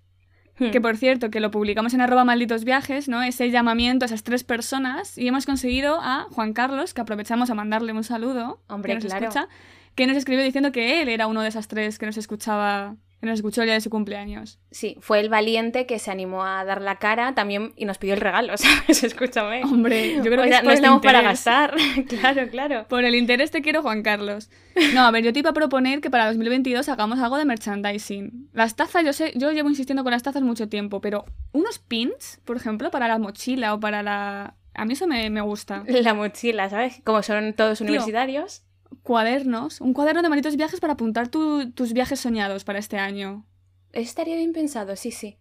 Hmm. 0.58 0.70
que 0.70 0.81
por 0.81 0.96
cierto, 0.96 1.31
que 1.31 1.40
lo 1.40 1.50
publicamos 1.50 1.93
en 1.93 2.00
arroba 2.00 2.25
malditos 2.25 2.64
viajes, 2.64 3.08
¿no? 3.08 3.22
Ese 3.22 3.50
llamamiento 3.50 4.04
a 4.04 4.06
esas 4.06 4.22
tres 4.22 4.43
personas 4.43 5.19
y 5.19 5.28
hemos 5.28 5.44
conseguido 5.44 5.98
a 6.00 6.26
Juan 6.31 6.54
Carlos, 6.54 6.94
que 6.94 7.02
aprovechamos 7.02 7.50
a 7.50 7.54
mandarle 7.54 7.93
un 7.93 8.04
saludo, 8.04 8.62
Hombre, 8.69 8.94
que 8.94 9.00
nos 9.00 9.12
claro. 9.12 9.26
escucha, 9.26 9.48
que 9.94 10.06
nos 10.06 10.16
escribió 10.16 10.43
diciendo 10.43 10.72
que 10.72 11.02
él 11.02 11.08
era 11.08 11.26
uno 11.26 11.43
de 11.43 11.48
esas 11.48 11.69
tres 11.69 11.98
que 11.98 12.06
nos 12.06 12.16
escuchaba, 12.16 12.96
que 13.20 13.26
nos 13.26 13.38
escuchó 13.38 13.62
el 13.62 13.66
día 13.68 13.74
de 13.74 13.80
su 13.80 13.88
cumpleaños. 13.90 14.58
Sí, 14.70 14.96
fue 15.00 15.20
el 15.20 15.28
valiente 15.28 15.86
que 15.86 15.98
se 15.98 16.10
animó 16.10 16.44
a 16.44 16.64
dar 16.64 16.82
la 16.82 16.96
cara 16.96 17.34
también 17.34 17.72
y 17.76 17.84
nos 17.86 17.98
pidió 17.98 18.14
el 18.14 18.20
regalo, 18.20 18.52
¿sabes? 18.56 19.02
Escúchame. 19.04 19.62
Hombre, 19.64 20.16
yo 20.16 20.22
creo 20.24 20.40
O 20.40 20.42
que 20.42 20.48
sea, 20.50 20.58
es 20.58 20.64
no 20.64 20.70
el 20.70 20.76
estamos 20.76 21.02
para 21.02 21.22
gastar. 21.22 21.74
claro, 22.08 22.48
claro. 22.50 22.86
Por 22.88 23.04
el 23.04 23.14
interés 23.14 23.50
te 23.50 23.62
quiero, 23.62 23.82
Juan 23.82 24.02
Carlos. 24.02 24.50
No, 24.94 25.06
a 25.06 25.10
ver, 25.10 25.24
yo 25.24 25.32
te 25.32 25.38
iba 25.38 25.50
a 25.50 25.54
proponer 25.54 26.00
que 26.00 26.10
para 26.10 26.26
2022 26.26 26.88
hagamos 26.88 27.18
algo 27.20 27.38
de 27.38 27.46
merchandising. 27.46 28.50
Las 28.52 28.76
tazas, 28.76 29.04
yo 29.04 29.12
sé, 29.12 29.32
yo 29.36 29.50
llevo 29.52 29.70
insistiendo 29.70 30.02
con 30.02 30.12
las 30.12 30.22
tazas 30.22 30.42
mucho 30.42 30.69
tiempo, 30.69 31.00
pero 31.00 31.24
unos 31.52 31.78
pins, 31.78 32.40
por 32.44 32.56
ejemplo, 32.56 32.90
para 32.90 33.08
la 33.08 33.19
mochila 33.19 33.72
o 33.74 33.80
para 33.80 34.02
la... 34.02 34.56
A 34.74 34.84
mí 34.84 34.92
eso 34.92 35.06
me, 35.06 35.30
me 35.30 35.40
gusta. 35.40 35.84
La 35.88 36.12
mochila, 36.12 36.69
¿sabes? 36.69 37.00
Como 37.02 37.22
son 37.22 37.54
todos 37.54 37.78
Tío. 37.78 37.86
universitarios. 37.86 38.62
Cuadernos, 39.02 39.80
un 39.80 39.92
cuaderno 39.92 40.22
de 40.22 40.28
malditos 40.28 40.56
viajes 40.56 40.80
para 40.80 40.94
apuntar 40.94 41.28
tu- 41.28 41.70
tus 41.72 41.92
viajes 41.92 42.20
soñados 42.20 42.64
para 42.64 42.78
este 42.78 42.98
año. 42.98 43.46
Estaría 43.92 44.36
bien 44.36 44.52
pensado, 44.52 44.96
sí, 44.96 45.10
sí. 45.10 45.38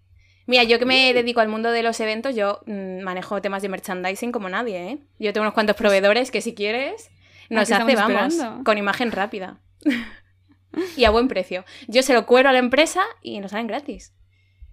Mira, 0.47 0.63
yo 0.63 0.77
que 0.77 0.85
me 0.85 1.11
dedico 1.13 1.39
al 1.39 1.47
mundo 1.47 1.71
de 1.71 1.81
los 1.81 1.99
eventos, 1.99 2.35
yo 2.35 2.61
mm, 2.67 3.01
manejo 3.01 3.41
temas 3.41 3.61
de 3.63 3.69
merchandising 3.69 4.31
como 4.31 4.47
nadie, 4.49 4.91
¿eh? 4.91 4.99
Yo 5.19 5.33
tengo 5.33 5.43
unos 5.43 5.53
cuantos 5.55 5.75
proveedores 5.75 6.29
que 6.29 6.41
si 6.41 6.53
quieres 6.53 7.09
nos 7.49 7.71
hace, 7.71 7.95
vamos, 7.95 8.33
esperando? 8.35 8.63
con 8.63 8.77
imagen 8.77 9.11
rápida. 9.11 9.59
y 10.97 11.05
a 11.05 11.09
buen 11.09 11.27
precio. 11.27 11.65
Yo 11.87 12.03
se 12.03 12.13
lo 12.13 12.25
cuero 12.25 12.49
a 12.49 12.51
la 12.51 12.59
empresa 12.59 13.01
y 13.21 13.39
nos 13.39 13.51
salen 13.51 13.67
gratis. 13.67 14.13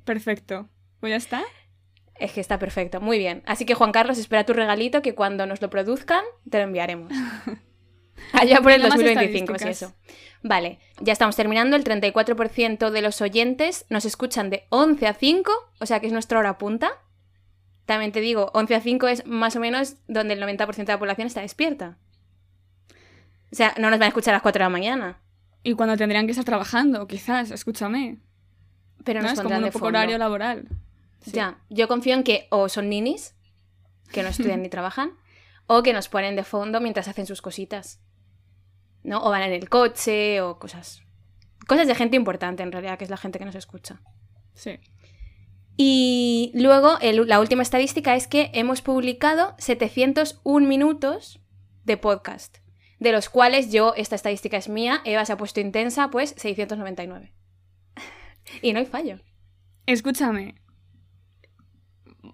Perfecto. 0.04 0.69
Pues 1.00 1.10
ya 1.10 1.16
está. 1.16 1.42
Es 2.16 2.32
que 2.32 2.40
está 2.40 2.58
perfecto, 2.58 3.00
muy 3.00 3.19
bien. 3.19 3.42
Así 3.46 3.64
que 3.64 3.74
Juan 3.74 3.92
Carlos, 3.92 4.19
espera 4.19 4.44
tu 4.44 4.52
regalito 4.52 5.00
que 5.02 5.14
cuando 5.14 5.46
nos 5.46 5.62
lo 5.62 5.70
produzcan 5.70 6.22
te 6.50 6.58
lo 6.58 6.64
enviaremos. 6.64 7.12
Allá 8.32 8.60
por 8.60 8.72
el 8.72 8.82
Venga, 8.82 8.94
más 8.94 8.98
2025, 8.98 9.58
sí, 9.58 9.69
eso. 9.69 9.94
Vale, 10.42 10.78
ya 11.00 11.12
estamos 11.12 11.36
terminando. 11.36 11.76
El 11.76 11.84
34% 11.84 12.90
de 12.90 13.02
los 13.02 13.20
oyentes 13.20 13.86
nos 13.90 14.04
escuchan 14.04 14.50
de 14.50 14.66
11 14.70 15.06
a 15.06 15.14
5, 15.14 15.52
o 15.80 15.86
sea 15.86 16.00
que 16.00 16.06
es 16.06 16.12
nuestra 16.12 16.38
hora 16.38 16.58
punta. 16.58 16.90
También 17.86 18.12
te 18.12 18.20
digo, 18.20 18.50
11 18.54 18.74
a 18.74 18.80
5 18.80 19.08
es 19.08 19.26
más 19.26 19.56
o 19.56 19.60
menos 19.60 19.96
donde 20.08 20.34
el 20.34 20.42
90% 20.42 20.76
de 20.76 20.84
la 20.92 20.98
población 20.98 21.26
está 21.26 21.40
despierta. 21.40 21.98
O 23.52 23.54
sea, 23.54 23.74
no 23.78 23.90
nos 23.90 23.98
van 23.98 24.06
a 24.06 24.08
escuchar 24.08 24.34
a 24.34 24.36
las 24.36 24.42
4 24.42 24.58
de 24.58 24.64
la 24.64 24.70
mañana, 24.70 25.20
Y 25.62 25.74
cuando 25.74 25.96
tendrían 25.96 26.26
que 26.26 26.32
estar 26.32 26.44
trabajando, 26.44 27.06
quizás, 27.06 27.50
escúchame. 27.50 28.19
pero 29.04 29.20
¿no? 29.20 29.28
nos 29.28 29.38
Es 29.38 29.44
como 29.44 29.56
un 29.56 29.64
de 29.64 29.72
poco 29.72 29.86
horario 29.86 30.19
laboral. 30.19 30.69
Sí. 31.20 31.32
Ya, 31.32 31.58
yo 31.69 31.86
confío 31.86 32.14
en 32.14 32.24
que 32.24 32.48
o 32.50 32.69
son 32.69 32.88
ninis, 32.88 33.34
que 34.10 34.22
no 34.22 34.28
estudian 34.28 34.62
ni 34.62 34.69
trabajan, 34.70 35.12
o 35.66 35.82
que 35.82 35.92
nos 35.92 36.08
ponen 36.08 36.34
de 36.34 36.42
fondo 36.44 36.80
mientras 36.80 37.08
hacen 37.08 37.26
sus 37.26 37.42
cositas. 37.42 38.00
¿No? 39.05 39.23
O 39.23 39.31
van 39.31 39.43
en 39.43 39.53
el 39.53 39.69
coche 39.69 40.41
o 40.41 40.59
cosas. 40.59 41.03
Cosas 41.67 41.87
de 41.87 41.94
gente 41.94 42.17
importante 42.17 42.63
en 42.63 42.73
realidad, 42.73 42.99
que 42.99 43.05
es 43.05 43.11
la 43.11 43.17
gente 43.17 43.39
que 43.39 43.44
nos 43.44 43.55
escucha. 43.55 44.01
Sí. 44.55 44.79
Y 45.77 46.53
luego, 46.55 46.99
el- 47.01 47.27
la 47.29 47.41
última 47.41 47.63
estadística 47.63 48.15
es 48.15 48.27
que 48.29 48.51
hemos 48.55 48.82
publicado 48.82 49.55
701 49.59 50.67
minutos 50.69 51.41
de 51.85 51.97
podcast, 51.97 52.59
de 53.01 53.13
los 53.13 53.29
cuales 53.29 53.73
yo, 53.73 53.94
esta 53.97 54.15
estadística 54.15 54.56
es 54.56 54.69
mía, 54.69 55.01
Eva 55.05 55.25
se 55.25 55.32
ha 55.32 55.37
puesto 55.37 55.61
intensa, 55.61 56.11
pues 56.11 56.35
699. 56.37 57.32
y 58.63 58.73
no 58.73 58.79
hay 58.81 58.87
fallo. 58.87 59.19
Escúchame. 59.87 60.56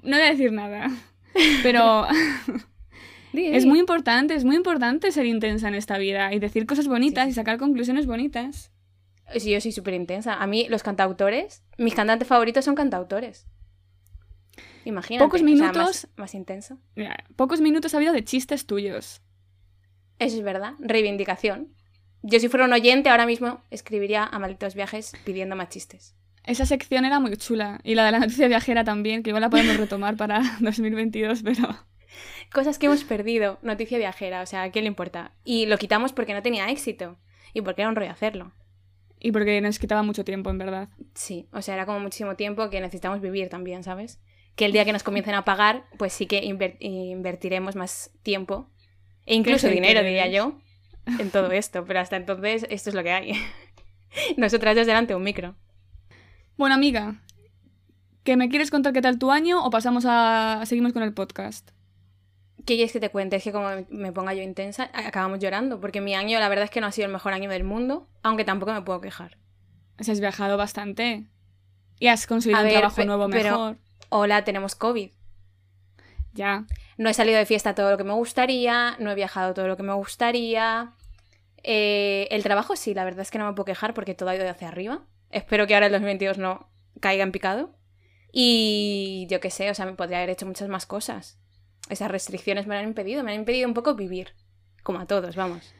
No 0.02 0.16
voy 0.16 0.26
a 0.26 0.30
decir 0.30 0.52
nada. 0.52 0.88
Pero 1.62 2.06
Di, 3.38 3.46
es 3.54 3.66
muy 3.66 3.78
importante, 3.78 4.34
es 4.34 4.44
muy 4.44 4.56
importante 4.56 5.10
ser 5.12 5.26
intensa 5.26 5.68
en 5.68 5.74
esta 5.74 5.98
vida 5.98 6.32
y 6.32 6.38
decir 6.38 6.66
cosas 6.66 6.88
bonitas 6.88 7.24
Sí, 7.24 7.30
y 7.30 7.34
sacar 7.34 7.58
conclusiones 7.58 8.06
bonitas. 8.06 8.72
Sí, 9.36 9.50
yo 9.50 9.60
soy 9.60 9.72
súper 9.72 9.94
intensa. 9.94 10.34
A 10.34 10.46
mí, 10.46 10.66
los 10.68 10.82
cantautores, 10.82 11.62
mis 11.76 11.94
cantantes 11.94 12.26
favoritos 12.26 12.64
son 12.64 12.74
cantautores. 12.74 13.46
Imagínate. 14.84 15.24
Pocos 15.24 15.42
o 15.42 15.44
sea, 15.44 15.54
minutos. 15.54 15.76
más, 15.76 16.08
más 16.16 16.34
intenso. 16.34 16.78
Mira, 16.96 17.24
pocos 17.36 17.60
minutos 17.60 17.94
ha 17.94 17.98
habido 17.98 18.12
de 18.12 18.24
chistes 18.24 18.66
tuyos. 18.66 19.20
Eso 20.18 20.36
es 20.36 20.42
verdad. 20.42 20.74
Reivindicación. 20.78 21.74
Yo, 22.22 22.40
si 22.40 22.48
fuera 22.48 22.66
un 22.66 22.72
oyente, 22.72 23.10
ahora 23.10 23.26
mismo 23.26 23.62
escribiría 23.70 24.24
a 24.24 24.38
malditos 24.38 24.74
viajes 24.74 25.12
pidiendo 25.24 25.56
más 25.56 25.68
chistes. 25.68 26.16
Esa 26.44 26.66
sección 26.66 27.04
era 27.04 27.20
muy 27.20 27.36
chula. 27.36 27.80
Y 27.84 27.94
la 27.94 28.06
de 28.06 28.12
la 28.12 28.18
noticia 28.20 28.48
viajera 28.48 28.82
también, 28.82 29.22
que 29.22 29.30
igual 29.30 29.42
la 29.42 29.50
podemos 29.50 29.76
retomar 29.76 30.16
para 30.16 30.40
2022, 30.60 31.42
pero... 31.42 31.86
Cosas 32.52 32.78
que 32.78 32.86
hemos 32.86 33.04
perdido. 33.04 33.58
Noticia 33.62 33.98
viajera, 33.98 34.42
o 34.42 34.46
sea, 34.46 34.62
¿a 34.64 34.70
quién 34.70 34.84
le 34.84 34.88
importa? 34.88 35.32
Y 35.44 35.66
lo 35.66 35.78
quitamos 35.78 36.12
porque 36.12 36.34
no 36.34 36.42
tenía 36.42 36.68
éxito. 36.70 37.18
Y 37.54 37.62
porque 37.62 37.82
era 37.82 37.88
un 37.88 37.96
rollo 37.96 38.10
hacerlo. 38.10 38.52
Y 39.20 39.32
porque 39.32 39.60
nos 39.60 39.78
quitaba 39.78 40.02
mucho 40.02 40.24
tiempo, 40.24 40.50
en 40.50 40.58
verdad. 40.58 40.88
Sí, 41.14 41.48
o 41.52 41.60
sea, 41.62 41.74
era 41.74 41.86
como 41.86 41.98
muchísimo 42.00 42.36
tiempo 42.36 42.70
que 42.70 42.80
necesitamos 42.80 43.20
vivir 43.20 43.48
también, 43.48 43.82
¿sabes? 43.82 44.20
Que 44.54 44.64
el 44.64 44.72
día 44.72 44.84
que 44.84 44.92
nos 44.92 45.02
comiencen 45.02 45.34
a 45.34 45.44
pagar, 45.44 45.84
pues 45.98 46.12
sí 46.12 46.26
que 46.26 46.42
inver- 46.44 46.76
invertiremos 46.80 47.74
más 47.76 48.12
tiempo. 48.22 48.70
E 49.26 49.34
incluso 49.34 49.68
dinero, 49.68 50.02
diría 50.02 50.28
yo, 50.28 50.58
en 51.18 51.30
todo 51.30 51.50
esto. 51.52 51.84
Pero 51.84 52.00
hasta 52.00 52.16
entonces, 52.16 52.66
esto 52.70 52.90
es 52.90 52.94
lo 52.94 53.02
que 53.02 53.12
hay. 53.12 53.32
Nosotras 54.36 54.76
dos 54.76 54.86
delante 54.86 55.12
de 55.12 55.16
un 55.16 55.22
micro. 55.24 55.56
Bueno, 56.56 56.74
amiga, 56.74 57.22
¿Que 58.24 58.36
me 58.36 58.50
quieres 58.50 58.70
contar 58.70 58.92
qué 58.92 59.00
tal 59.00 59.18
tu 59.18 59.30
año 59.30 59.64
o 59.64 59.70
pasamos 59.70 60.04
a. 60.06 60.60
seguimos 60.66 60.92
con 60.92 61.02
el 61.02 61.14
podcast? 61.14 61.70
¿Qué 62.68 62.74
quieres 62.74 62.92
que 62.92 63.00
te 63.00 63.08
cuente? 63.08 63.36
Es 63.36 63.44
que 63.44 63.50
como 63.50 63.66
me 63.88 64.12
ponga 64.12 64.34
yo 64.34 64.42
intensa, 64.42 64.90
acabamos 64.92 65.38
llorando, 65.38 65.80
porque 65.80 66.02
mi 66.02 66.14
año 66.14 66.38
la 66.38 66.50
verdad 66.50 66.66
es 66.66 66.70
que 66.70 66.82
no 66.82 66.86
ha 66.86 66.92
sido 66.92 67.06
el 67.06 67.12
mejor 67.12 67.32
año 67.32 67.48
del 67.48 67.64
mundo, 67.64 68.06
aunque 68.22 68.44
tampoco 68.44 68.74
me 68.74 68.82
puedo 68.82 69.00
quejar. 69.00 69.38
has 69.96 70.20
viajado 70.20 70.58
bastante. 70.58 71.24
Y 71.98 72.08
has 72.08 72.26
conseguido 72.26 72.62
un 72.62 72.68
trabajo 72.68 73.04
nuevo 73.06 73.26
mejor. 73.26 73.78
hola, 74.10 74.44
tenemos 74.44 74.74
COVID. 74.74 75.10
Ya. 76.34 76.66
No 76.98 77.08
he 77.08 77.14
salido 77.14 77.38
de 77.38 77.46
fiesta 77.46 77.74
todo 77.74 77.90
lo 77.90 77.96
que 77.96 78.04
me 78.04 78.12
gustaría, 78.12 78.96
no 78.98 79.12
he 79.12 79.14
viajado 79.14 79.54
todo 79.54 79.66
lo 79.66 79.78
que 79.78 79.82
me 79.82 79.94
gustaría. 79.94 80.92
Eh, 81.62 82.28
el 82.30 82.42
trabajo 82.42 82.76
sí, 82.76 82.92
la 82.92 83.04
verdad 83.04 83.22
es 83.22 83.30
que 83.30 83.38
no 83.38 83.46
me 83.46 83.54
puedo 83.54 83.64
quejar 83.64 83.94
porque 83.94 84.14
todo 84.14 84.28
ha 84.28 84.36
ido 84.36 84.46
hacia 84.46 84.68
arriba. 84.68 85.06
Espero 85.30 85.66
que 85.66 85.72
ahora 85.72 85.86
el 85.86 85.92
2022 85.92 86.36
no 86.36 86.68
caiga 87.00 87.22
en 87.22 87.32
picado. 87.32 87.74
Y 88.30 89.26
yo 89.30 89.40
qué 89.40 89.48
sé, 89.48 89.70
o 89.70 89.74
sea, 89.74 89.86
me 89.86 89.94
podría 89.94 90.18
haber 90.18 90.28
hecho 90.28 90.44
muchas 90.44 90.68
más 90.68 90.84
cosas. 90.84 91.38
Esas 91.88 92.10
restricciones 92.10 92.66
me 92.66 92.76
han 92.76 92.84
impedido, 92.84 93.22
me 93.24 93.32
han 93.32 93.40
impedido 93.40 93.68
un 93.68 93.74
poco 93.74 93.94
vivir. 93.94 94.28
Como 94.82 95.00
a 95.00 95.06
todos, 95.06 95.36
vamos. 95.36 95.74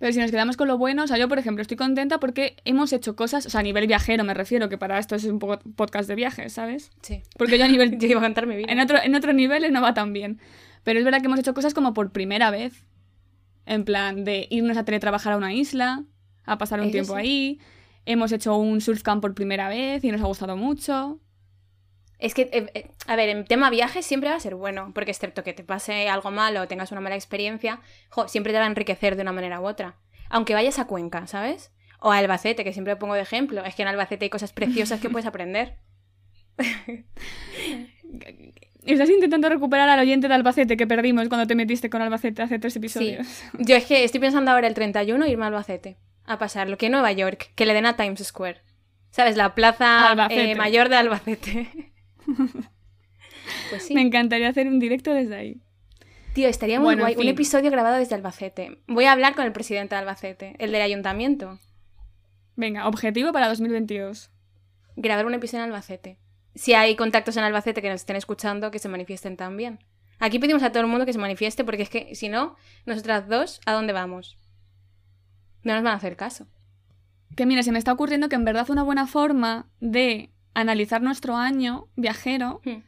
Pero 0.00 0.14
si 0.14 0.18
nos 0.18 0.30
quedamos 0.30 0.56
con 0.56 0.66
lo 0.66 0.78
bueno, 0.78 1.04
o 1.04 1.06
sea, 1.06 1.18
yo 1.18 1.28
por 1.28 1.38
ejemplo 1.38 1.60
estoy 1.60 1.76
contenta 1.76 2.18
porque 2.18 2.56
hemos 2.64 2.90
hecho 2.94 3.16
cosas, 3.16 3.44
o 3.44 3.50
sea, 3.50 3.60
a 3.60 3.62
nivel 3.62 3.86
viajero 3.86 4.24
me 4.24 4.32
refiero, 4.32 4.70
que 4.70 4.78
para 4.78 4.98
esto 4.98 5.14
es 5.14 5.24
un 5.24 5.38
poco 5.38 5.58
podcast 5.76 6.08
de 6.08 6.14
viajes, 6.14 6.54
¿sabes? 6.54 6.90
Sí. 7.02 7.22
Porque 7.36 7.58
yo 7.58 7.66
a 7.66 7.68
nivel... 7.68 7.98
yo 7.98 8.08
iba 8.08 8.18
a 8.18 8.22
cantar 8.22 8.46
mi 8.46 8.56
vida. 8.56 8.72
En 8.72 8.80
otro, 8.80 8.98
en 9.02 9.14
otro 9.14 9.34
nivel 9.34 9.70
no 9.70 9.82
va 9.82 9.92
tan 9.92 10.14
bien. 10.14 10.40
Pero 10.84 10.98
es 10.98 11.04
verdad 11.04 11.20
que 11.20 11.26
hemos 11.26 11.38
hecho 11.38 11.52
cosas 11.52 11.74
como 11.74 11.92
por 11.92 12.12
primera 12.12 12.50
vez. 12.50 12.86
En 13.66 13.84
plan, 13.84 14.24
de 14.24 14.46
irnos 14.50 14.78
a 14.78 14.84
teletrabajar 14.86 15.34
a 15.34 15.36
una 15.36 15.52
isla, 15.52 16.04
a 16.44 16.56
pasar 16.56 16.80
un 16.80 16.90
tiempo 16.90 17.14
ahí. 17.14 17.60
Hemos 18.06 18.32
hecho 18.32 18.56
un 18.56 18.80
surf 18.80 19.02
camp 19.02 19.20
por 19.20 19.34
primera 19.34 19.68
vez 19.68 20.02
y 20.02 20.10
nos 20.10 20.22
ha 20.22 20.24
gustado 20.24 20.56
mucho. 20.56 21.20
Es 22.20 22.34
que, 22.34 22.42
eh, 22.52 22.70
eh, 22.74 22.90
a 23.06 23.16
ver, 23.16 23.30
en 23.30 23.44
tema 23.46 23.70
viajes 23.70 24.04
siempre 24.04 24.28
va 24.30 24.36
a 24.36 24.40
ser 24.40 24.54
bueno, 24.54 24.92
porque 24.94 25.10
excepto 25.10 25.42
que 25.42 25.54
te 25.54 25.64
pase 25.64 26.08
algo 26.08 26.30
malo 26.30 26.60
o 26.62 26.68
tengas 26.68 26.92
una 26.92 27.00
mala 27.00 27.16
experiencia, 27.16 27.80
siempre 28.26 28.52
te 28.52 28.58
va 28.58 28.66
a 28.66 28.68
enriquecer 28.68 29.16
de 29.16 29.22
una 29.22 29.32
manera 29.32 29.60
u 29.60 29.66
otra. 29.66 29.96
Aunque 30.28 30.54
vayas 30.54 30.78
a 30.78 30.86
Cuenca, 30.86 31.26
¿sabes? 31.26 31.72
O 31.98 32.12
a 32.12 32.18
Albacete, 32.18 32.62
que 32.62 32.72
siempre 32.72 32.94
pongo 32.96 33.14
de 33.14 33.22
ejemplo. 33.22 33.64
Es 33.64 33.74
que 33.74 33.82
en 33.82 33.88
Albacete 33.88 34.26
hay 34.26 34.30
cosas 34.30 34.52
preciosas 34.52 35.00
que 35.00 35.08
puedes 35.10 35.26
aprender. 35.26 35.78
Estás 38.84 39.10
intentando 39.10 39.48
recuperar 39.48 39.88
al 39.88 40.00
oyente 40.00 40.28
de 40.28 40.34
Albacete 40.34 40.76
que 40.76 40.86
perdimos 40.86 41.28
cuando 41.28 41.46
te 41.46 41.54
metiste 41.54 41.90
con 41.90 42.02
Albacete 42.02 42.42
hace 42.42 42.58
tres 42.58 42.76
episodios. 42.76 43.26
Yo 43.58 43.76
es 43.76 43.86
que 43.86 44.04
estoy 44.04 44.20
pensando 44.20 44.50
ahora 44.50 44.66
el 44.66 44.74
31 44.74 45.26
irme 45.26 45.44
a 45.44 45.48
Albacete 45.48 45.96
a 46.24 46.38
pasar 46.38 46.68
lo 46.68 46.78
que 46.78 46.90
Nueva 46.90 47.12
York, 47.12 47.52
que 47.54 47.66
le 47.66 47.74
den 47.74 47.86
a 47.86 47.96
Times 47.96 48.22
Square. 48.24 48.60
¿Sabes? 49.10 49.36
La 49.36 49.54
plaza 49.54 50.28
eh, 50.30 50.54
mayor 50.54 50.88
de 50.88 50.96
Albacete. 50.96 51.68
pues 53.70 53.82
sí. 53.82 53.94
Me 53.94 54.02
encantaría 54.02 54.48
hacer 54.48 54.66
un 54.66 54.78
directo 54.78 55.12
desde 55.12 55.36
ahí. 55.36 55.60
Tío, 56.34 56.48
estaría 56.48 56.78
muy 56.78 56.94
guay. 56.94 57.16
Un 57.16 57.28
episodio 57.28 57.70
grabado 57.70 57.96
desde 57.96 58.14
Albacete. 58.14 58.78
Voy 58.86 59.04
a 59.04 59.12
hablar 59.12 59.34
con 59.34 59.44
el 59.44 59.52
presidente 59.52 59.94
de 59.94 60.00
Albacete, 60.00 60.54
el 60.58 60.70
del 60.72 60.82
ayuntamiento. 60.82 61.58
Venga, 62.56 62.86
objetivo 62.86 63.32
para 63.32 63.48
2022. 63.48 64.30
Grabar 64.96 65.26
un 65.26 65.34
episodio 65.34 65.64
en 65.64 65.70
Albacete 65.70 66.18
si 66.54 66.74
hay 66.74 66.96
contactos 66.96 67.36
en 67.36 67.44
Albacete 67.44 67.82
que 67.82 67.88
nos 67.88 68.00
estén 68.00 68.16
escuchando, 68.16 68.70
que 68.70 68.78
se 68.78 68.88
manifiesten 68.88 69.36
también. 69.36 69.78
Aquí 70.18 70.38
pedimos 70.38 70.62
a 70.62 70.70
todo 70.70 70.82
el 70.82 70.88
mundo 70.88 71.06
que 71.06 71.12
se 71.12 71.18
manifieste 71.18 71.64
porque 71.64 71.82
es 71.82 71.90
que 71.90 72.14
si 72.14 72.28
no, 72.28 72.56
nosotras 72.86 73.28
dos, 73.28 73.60
¿a 73.66 73.72
dónde 73.72 73.92
vamos? 73.92 74.36
No 75.62 75.74
nos 75.74 75.82
van 75.82 75.94
a 75.94 75.96
hacer 75.96 76.16
caso. 76.16 76.46
Que 77.36 77.46
mira, 77.46 77.62
se 77.62 77.72
me 77.72 77.78
está 77.78 77.92
ocurriendo 77.92 78.28
que 78.28 78.36
en 78.36 78.44
verdad 78.44 78.70
una 78.70 78.82
buena 78.82 79.06
forma 79.06 79.70
de 79.80 80.30
analizar 80.54 81.02
nuestro 81.02 81.36
año 81.36 81.88
viajero 81.96 82.60
hmm. 82.64 82.82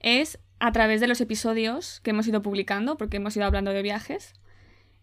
es 0.00 0.38
a 0.60 0.72
través 0.72 1.00
de 1.00 1.08
los 1.08 1.20
episodios 1.20 2.00
que 2.00 2.10
hemos 2.10 2.26
ido 2.26 2.42
publicando, 2.42 2.96
porque 2.96 3.18
hemos 3.18 3.36
ido 3.36 3.46
hablando 3.46 3.72
de 3.72 3.82
viajes. 3.82 4.34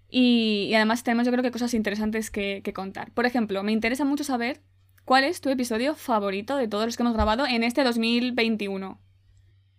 Y, 0.10 0.72
además 0.76 1.04
tenemos 1.04 1.26
yo 1.26 1.32
creo 1.32 1.44
que 1.44 1.52
cosas 1.52 1.74
interesantes 1.74 2.32
que 2.32 2.72
contar. 2.74 3.12
Por 3.12 3.26
ejemplo, 3.26 3.64
me 3.64 3.72
interesa 3.72 4.04
mucho 4.04 4.24
saber 4.24 4.62
¿Cuál 5.06 5.24
es 5.24 5.42
tu 5.42 5.50
episodio 5.50 5.96
favorito 5.96 6.58
de 6.58 6.68
todos 6.68 6.86
los 6.86 6.96
que 6.96 7.04
hemos 7.04 7.14
grabado 7.14 7.46
en 7.46 7.64
este 7.64 7.84
2021? 7.84 8.92
O 8.92 9.00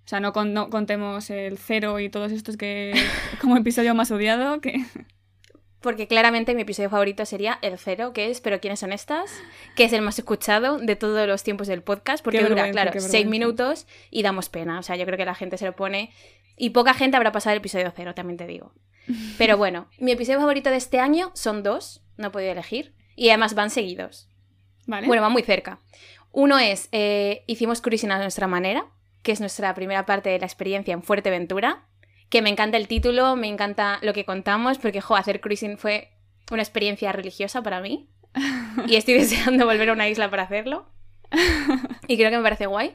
sea, 0.04 0.20
no, 0.20 0.32
contemos 0.32 1.30
el 1.30 1.58
cero 1.58 2.00
y 2.00 2.08
todos 2.08 2.32
estos 2.32 2.56
que 2.56 2.92
como 3.40 3.56
episodio 3.56 3.94
más 3.94 4.10
odiado 4.10 4.60
que... 4.60 4.84
Porque 5.82 6.06
claramente 6.06 6.54
mi 6.54 6.62
episodio 6.62 6.90
favorito 6.90 7.26
sería 7.26 7.58
el 7.62 7.78
cero, 7.78 8.12
que 8.12 8.30
es 8.30 8.40
Pero 8.40 8.60
¿quiénes 8.60 8.80
son 8.80 8.92
estas? 8.92 9.32
Que 9.76 9.84
es 9.84 9.92
el 9.92 10.02
más 10.02 10.18
escuchado 10.18 10.78
de 10.78 10.96
todos 10.96 11.26
los 11.26 11.42
tiempos 11.42 11.66
del 11.66 11.82
podcast, 11.82 12.24
porque 12.24 12.42
dura, 12.44 12.70
claro, 12.70 12.92
seis 13.00 13.26
minutos 13.26 13.86
y 14.10 14.22
damos 14.22 14.48
pena. 14.48 14.78
O 14.78 14.82
sea, 14.82 14.96
yo 14.96 15.04
creo 15.04 15.18
que 15.18 15.24
la 15.24 15.34
gente 15.34 15.58
se 15.58 15.66
lo 15.66 15.76
pone... 15.76 16.12
Y 16.56 16.70
poca 16.70 16.94
gente 16.94 17.16
habrá 17.16 17.32
pasado 17.32 17.54
el 17.54 17.58
episodio 17.58 17.92
cero, 17.94 18.14
también 18.14 18.36
te 18.36 18.46
digo. 18.46 18.72
Pero 19.38 19.56
bueno, 19.56 19.88
mi 19.98 20.12
episodio 20.12 20.38
favorito 20.38 20.70
de 20.70 20.76
este 20.76 21.00
año 21.00 21.32
son 21.34 21.62
dos, 21.62 22.02
no 22.16 22.28
he 22.28 22.30
podido 22.30 22.52
elegir. 22.52 22.94
Y 23.16 23.30
además 23.30 23.54
van 23.54 23.70
seguidos. 23.70 24.28
Bueno, 24.86 25.22
va 25.22 25.28
muy 25.28 25.42
cerca. 25.42 25.80
Uno 26.30 26.58
es, 26.58 26.88
eh, 26.92 27.44
hicimos 27.46 27.80
cruising 27.80 28.10
a 28.10 28.18
nuestra 28.18 28.46
manera, 28.46 28.86
que 29.22 29.32
es 29.32 29.40
nuestra 29.40 29.74
primera 29.74 30.06
parte 30.06 30.30
de 30.30 30.38
la 30.38 30.46
experiencia 30.46 30.92
en 30.92 31.02
Fuerteventura, 31.02 31.86
que 32.32 32.42
me 32.42 32.50
encanta 32.50 32.76
el 32.76 32.88
título, 32.88 33.36
me 33.36 33.46
encanta 33.46 34.00
lo 34.02 34.12
que 34.12 34.24
contamos, 34.24 34.78
porque, 34.78 35.00
jo, 35.00 35.14
hacer 35.14 35.40
cruising 35.40 35.78
fue 35.78 36.08
una 36.50 36.62
experiencia 36.62 37.12
religiosa 37.12 37.62
para 37.62 37.80
mí. 37.80 38.08
Y 38.88 38.96
estoy 38.96 39.14
deseando 39.14 39.66
volver 39.66 39.90
a 39.90 39.92
una 39.92 40.08
isla 40.08 40.28
para 40.30 40.42
hacerlo. 40.42 40.86
Y 42.08 42.16
creo 42.16 42.30
que 42.30 42.38
me 42.38 42.42
parece 42.42 42.66
guay. 42.66 42.94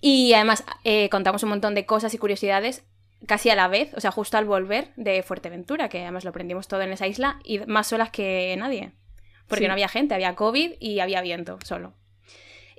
Y 0.00 0.34
además 0.34 0.64
eh, 0.84 1.08
contamos 1.08 1.42
un 1.42 1.48
montón 1.48 1.74
de 1.74 1.86
cosas 1.86 2.12
y 2.14 2.18
curiosidades 2.18 2.84
casi 3.26 3.48
a 3.50 3.56
la 3.56 3.66
vez, 3.66 3.92
o 3.94 4.00
sea, 4.00 4.10
justo 4.12 4.36
al 4.36 4.44
volver 4.44 4.92
de 4.96 5.22
Fuerteventura, 5.22 5.88
que 5.88 6.02
además 6.02 6.24
lo 6.24 6.30
aprendimos 6.30 6.68
todo 6.68 6.82
en 6.82 6.92
esa 6.92 7.06
isla 7.06 7.40
y 7.42 7.60
más 7.60 7.86
solas 7.88 8.10
que 8.10 8.54
nadie 8.58 8.92
porque 9.48 9.66
no 9.66 9.72
había 9.72 9.88
gente, 9.88 10.14
había 10.14 10.34
COVID 10.34 10.72
y 10.80 11.00
había 11.00 11.20
viento 11.22 11.58
solo. 11.64 11.94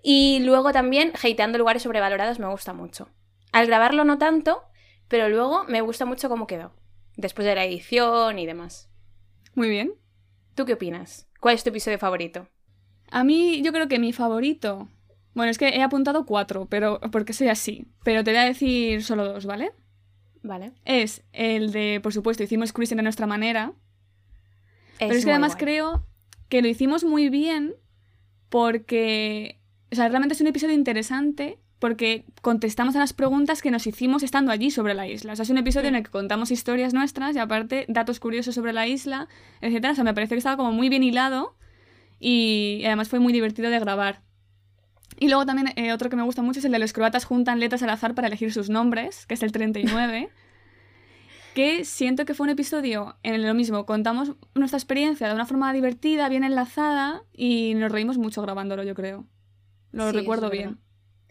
Y 0.04 0.40
luego 0.44 0.72
también, 0.72 1.14
hateando 1.16 1.58
lugares 1.58 1.84
sobrevalorados 1.84 2.40
me 2.40 2.48
gusta 2.48 2.74
mucho. 2.74 3.10
Al 3.52 3.68
grabarlo 3.68 4.04
no 4.04 4.18
tanto, 4.18 4.64
pero 5.08 5.30
luego 5.30 5.64
me 5.66 5.82
gusta 5.82 6.06
mucho 6.06 6.30
cómo 6.30 6.48
quedó, 6.48 6.74
después 7.16 7.46
de 7.46 7.56
la 7.56 7.66
edición 7.66 8.40
y 8.40 8.46
demás. 8.46 8.90
Muy 9.56 9.70
bien. 9.70 9.94
¿Tú 10.56 10.66
qué 10.66 10.74
opinas? 10.74 11.28
¿Cuál 11.40 11.56
es 11.56 11.64
tu 11.64 11.70
episodio 11.70 12.00
favorito? 12.00 12.48
A 13.10 13.24
mí, 13.24 13.62
yo 13.64 13.72
creo 13.72 13.88
que 13.88 14.00
mi 14.00 14.12
favorito. 14.14 14.90
Bueno, 15.34 15.52
es 15.52 15.58
que 15.58 15.70
he 15.70 15.82
apuntado 15.82 16.26
cuatro, 16.26 16.66
pero 16.66 17.00
porque 17.12 17.34
soy 17.34 17.48
así. 17.48 17.88
Pero 18.04 18.24
te 18.24 18.32
voy 18.32 18.40
a 18.40 18.46
decir 18.46 19.04
solo 19.04 19.26
dos, 19.26 19.46
¿vale? 19.46 19.72
Vale. 20.44 20.72
Es 20.84 21.24
el 21.32 21.72
de, 21.72 22.00
por 22.02 22.14
supuesto, 22.14 22.44
hicimos 22.44 22.74
cruising 22.74 22.98
de 22.98 23.04
nuestra 23.04 23.28
manera. 23.28 23.74
pero 25.00 25.14
es 25.14 25.26
que 25.26 25.32
además 25.32 25.56
creo 25.56 26.06
que 26.50 26.62
lo 26.62 26.68
hicimos 26.68 27.04
muy 27.04 27.30
bien 27.30 27.76
porque, 28.50 29.60
o 29.92 29.96
sea, 29.96 30.08
realmente 30.08 30.34
es 30.34 30.42
un 30.42 30.48
episodio 30.48 30.74
interesante 30.74 31.60
porque 31.80 32.26
contestamos 32.42 32.96
a 32.96 33.00
las 33.00 33.14
preguntas 33.14 33.62
que 33.62 33.72
nos 33.72 33.86
hicimos 33.86 34.24
estando 34.24 34.52
allí 34.52 34.72
sobre 34.72 34.94
la 34.94 35.08
isla. 35.08 35.34
O 35.34 35.36
sea, 35.36 35.44
es 35.44 35.50
un 35.50 35.58
episodio 35.58 35.90
en 35.90 35.96
el 35.96 36.04
que 36.04 36.10
contamos 36.10 36.52
historias 36.52 36.94
nuestras 36.94 37.36
y 37.36 37.40
aparte 37.40 37.86
datos 37.88 38.20
curiosos 38.20 38.56
sobre 38.56 38.74
la 38.74 38.88
isla, 38.88 39.28
etc. 39.62 39.88
O 39.92 39.96
sea, 39.96 40.04
me 40.04 40.14
parece 40.14 40.36
que 40.36 40.40
estaba 40.40 40.58
como 40.58 40.72
muy 40.72 40.90
bien 40.90 41.04
hilado 41.04 41.56
y 42.20 42.82
además 42.86 43.10
fue 43.10 43.20
muy 43.20 43.34
divertido 43.34 43.70
de 43.70 43.80
grabar. 43.80 44.22
Y 45.20 45.30
luego 45.30 45.46
también 45.46 45.74
eh, 45.76 45.94
otro 45.94 46.10
que 46.10 46.16
me 46.16 46.24
gusta 46.24 46.42
mucho 46.42 46.60
es 46.60 46.66
el 46.66 46.72
de 46.72 46.80
los 46.80 46.94
croatas 46.94 47.26
juntan 47.26 47.60
letras 47.60 47.84
al 47.84 47.90
azar 47.90 48.14
para 48.16 48.28
elegir 48.28 48.52
sus 48.52 48.70
nombres, 48.70 49.26
que 49.26 49.36
es 49.36 49.44
el 49.44 49.52
39. 49.52 50.30
que 51.54 51.86
siento 51.86 52.26
que 52.26 52.36
fue 52.36 52.46
un 52.46 52.52
episodio 52.52 53.18
en 53.24 53.42
lo 53.42 53.54
mismo, 53.56 53.88
contamos 53.88 54.34
nuestra 54.54 54.78
experiencia 54.78 55.28
de 55.28 55.34
una 55.34 55.48
forma 55.48 55.74
divertida, 55.74 56.30
bien 56.30 56.44
enlazada 56.44 57.24
y 57.34 57.74
nos 57.76 57.92
reímos 57.92 58.20
mucho 58.20 58.44
grabándolo, 58.44 58.84
yo 58.84 58.94
creo. 58.94 59.26
Lo 59.92 60.12
recuerdo 60.12 60.52
bien. 60.52 60.78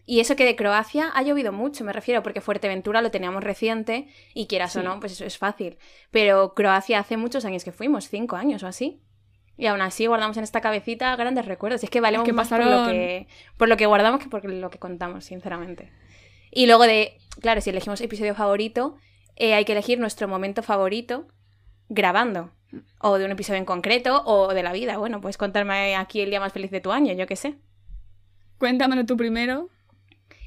Y 0.09 0.21
eso 0.21 0.37
que 0.37 0.45
de 0.45 0.55
Croacia 0.55 1.11
ha 1.13 1.21
llovido 1.21 1.51
mucho, 1.51 1.83
me 1.83 1.91
refiero, 1.91 2.23
porque 2.23 2.39
Fuerteventura 2.39 3.01
lo 3.01 3.11
teníamos 3.11 3.43
reciente 3.43 4.07
y 4.33 4.47
quieras 4.47 4.73
o 4.77 4.81
no, 4.81 5.01
pues 5.01 5.11
eso 5.11 5.25
es 5.25 5.37
fácil. 5.37 5.77
Pero 6.11 6.53
Croacia 6.53 6.99
hace 6.99 7.17
muchos 7.17 7.43
años 7.43 7.65
que 7.65 7.73
fuimos, 7.73 8.07
cinco 8.07 8.37
años 8.37 8.63
o 8.63 8.67
así. 8.67 9.01
Y 9.57 9.65
aún 9.65 9.81
así 9.81 10.05
guardamos 10.07 10.37
en 10.37 10.45
esta 10.45 10.61
cabecita 10.61 11.13
grandes 11.17 11.45
recuerdos. 11.45 11.83
Es 11.83 11.89
que 11.89 11.99
valemos 11.99 12.31
más 12.31 12.47
por, 12.47 12.63
lo 12.63 12.87
que, 12.87 13.27
por 13.57 13.67
lo 13.67 13.75
que 13.75 13.85
guardamos 13.85 14.23
que 14.23 14.29
por 14.29 14.45
lo 14.45 14.69
que 14.69 14.79
contamos, 14.79 15.25
sinceramente. 15.25 15.91
Y 16.51 16.67
luego 16.67 16.83
de, 16.83 17.17
claro, 17.41 17.59
si 17.59 17.71
elegimos 17.71 17.99
episodio 17.99 18.33
favorito, 18.33 18.95
eh, 19.35 19.55
hay 19.55 19.65
que 19.65 19.73
elegir 19.73 19.99
nuestro 19.99 20.29
momento 20.29 20.63
favorito 20.63 21.27
grabando. 21.89 22.53
O 22.99 23.17
de 23.17 23.25
un 23.25 23.31
episodio 23.31 23.59
en 23.59 23.65
concreto, 23.65 24.23
o 24.25 24.53
de 24.53 24.63
la 24.63 24.71
vida. 24.71 24.97
Bueno, 24.97 25.19
puedes 25.19 25.37
contarme 25.37 25.97
aquí 25.97 26.21
el 26.21 26.29
día 26.29 26.39
más 26.39 26.53
feliz 26.53 26.71
de 26.71 26.79
tu 26.79 26.93
año, 26.93 27.13
yo 27.13 27.27
qué 27.27 27.35
sé. 27.35 27.55
Cuéntamelo 28.57 29.05
tú 29.05 29.17
primero. 29.17 29.69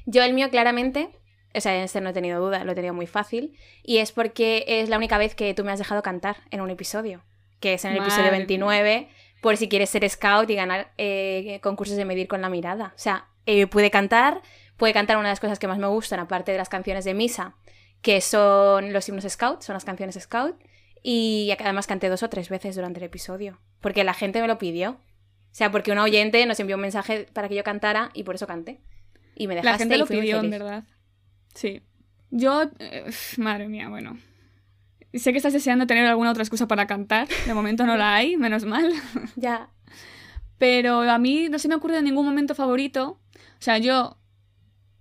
Yo 0.05 0.23
el 0.23 0.33
mío 0.33 0.49
claramente, 0.49 1.09
o 1.53 1.61
sea, 1.61 1.75
en 1.75 1.83
este 1.83 2.01
no 2.01 2.09
he 2.09 2.13
tenido 2.13 2.39
duda, 2.39 2.63
lo 2.63 2.71
he 2.71 2.75
tenido 2.75 2.93
muy 2.93 3.07
fácil. 3.07 3.57
Y 3.83 3.97
es 3.97 4.11
porque 4.11 4.65
es 4.67 4.89
la 4.89 4.97
única 4.97 5.17
vez 5.17 5.35
que 5.35 5.53
tú 5.53 5.63
me 5.63 5.71
has 5.71 5.79
dejado 5.79 6.01
cantar 6.01 6.37
en 6.51 6.61
un 6.61 6.69
episodio. 6.69 7.23
Que 7.59 7.75
es 7.75 7.85
en 7.85 7.91
el 7.91 7.97
episodio 7.97 8.31
29, 8.31 9.09
por 9.41 9.55
si 9.55 9.69
quieres 9.69 9.89
ser 9.89 10.09
scout 10.09 10.49
y 10.49 10.55
ganar 10.55 10.91
eh, 10.97 11.59
concursos 11.61 11.95
de 11.95 12.05
medir 12.05 12.27
con 12.27 12.41
la 12.41 12.49
mirada. 12.49 12.93
O 12.95 12.99
sea, 12.99 13.27
eh, 13.45 13.67
pude 13.67 13.91
cantar 13.91 14.41
puede 14.81 14.93
cantar 14.93 15.17
una 15.17 15.27
de 15.27 15.33
las 15.33 15.39
cosas 15.39 15.59
que 15.59 15.67
más 15.67 15.77
me 15.77 15.85
gustan, 15.85 16.19
aparte 16.19 16.51
de 16.51 16.57
las 16.57 16.67
canciones 16.67 17.05
de 17.05 17.13
misa, 17.13 17.53
que 18.01 18.19
son 18.19 18.93
los 18.93 19.07
himnos 19.07 19.31
Scout, 19.31 19.61
son 19.61 19.75
las 19.75 19.85
canciones 19.85 20.17
Scout, 20.19 20.55
y 21.03 21.53
además 21.59 21.85
canté 21.85 22.09
dos 22.09 22.23
o 22.23 22.29
tres 22.29 22.49
veces 22.49 22.75
durante 22.77 22.99
el 22.99 23.03
episodio, 23.03 23.59
porque 23.79 24.03
la 24.03 24.15
gente 24.15 24.41
me 24.41 24.47
lo 24.47 24.57
pidió. 24.57 24.93
O 24.93 25.53
sea, 25.53 25.69
porque 25.69 25.91
una 25.91 26.01
oyente 26.01 26.43
nos 26.47 26.59
envió 26.59 26.77
un 26.77 26.81
mensaje 26.81 27.27
para 27.31 27.47
que 27.47 27.53
yo 27.53 27.63
cantara 27.63 28.09
y 28.15 28.23
por 28.23 28.33
eso 28.33 28.47
canté. 28.47 28.81
Y 29.35 29.47
me 29.47 29.55
dejaste 29.55 29.71
La 29.71 29.77
gente 29.77 29.95
y 29.95 29.99
lo 29.99 30.05
pidió, 30.05 30.39
en 30.39 30.49
verdad. 30.49 30.83
Sí. 31.53 31.81
Yo, 32.29 32.63
eh, 32.79 33.11
madre 33.37 33.67
mía, 33.67 33.89
bueno. 33.89 34.17
Sé 35.13 35.31
que 35.31 35.37
estás 35.37 35.53
deseando 35.53 35.87
tener 35.87 36.05
alguna 36.05 36.31
otra 36.31 36.43
excusa 36.43 36.67
para 36.67 36.87
cantar. 36.87 37.27
De 37.45 37.53
momento 37.53 37.85
no 37.85 37.97
la 37.97 38.15
hay, 38.15 38.37
menos 38.37 38.65
mal. 38.65 38.91
Ya. 39.35 39.69
Pero 40.57 41.01
a 41.01 41.17
mí 41.17 41.49
no 41.49 41.59
se 41.59 41.67
me 41.67 41.75
ocurre 41.75 42.01
ningún 42.01 42.25
momento 42.25 42.55
favorito. 42.55 43.19
O 43.35 43.39
sea, 43.59 43.77
yo. 43.77 44.17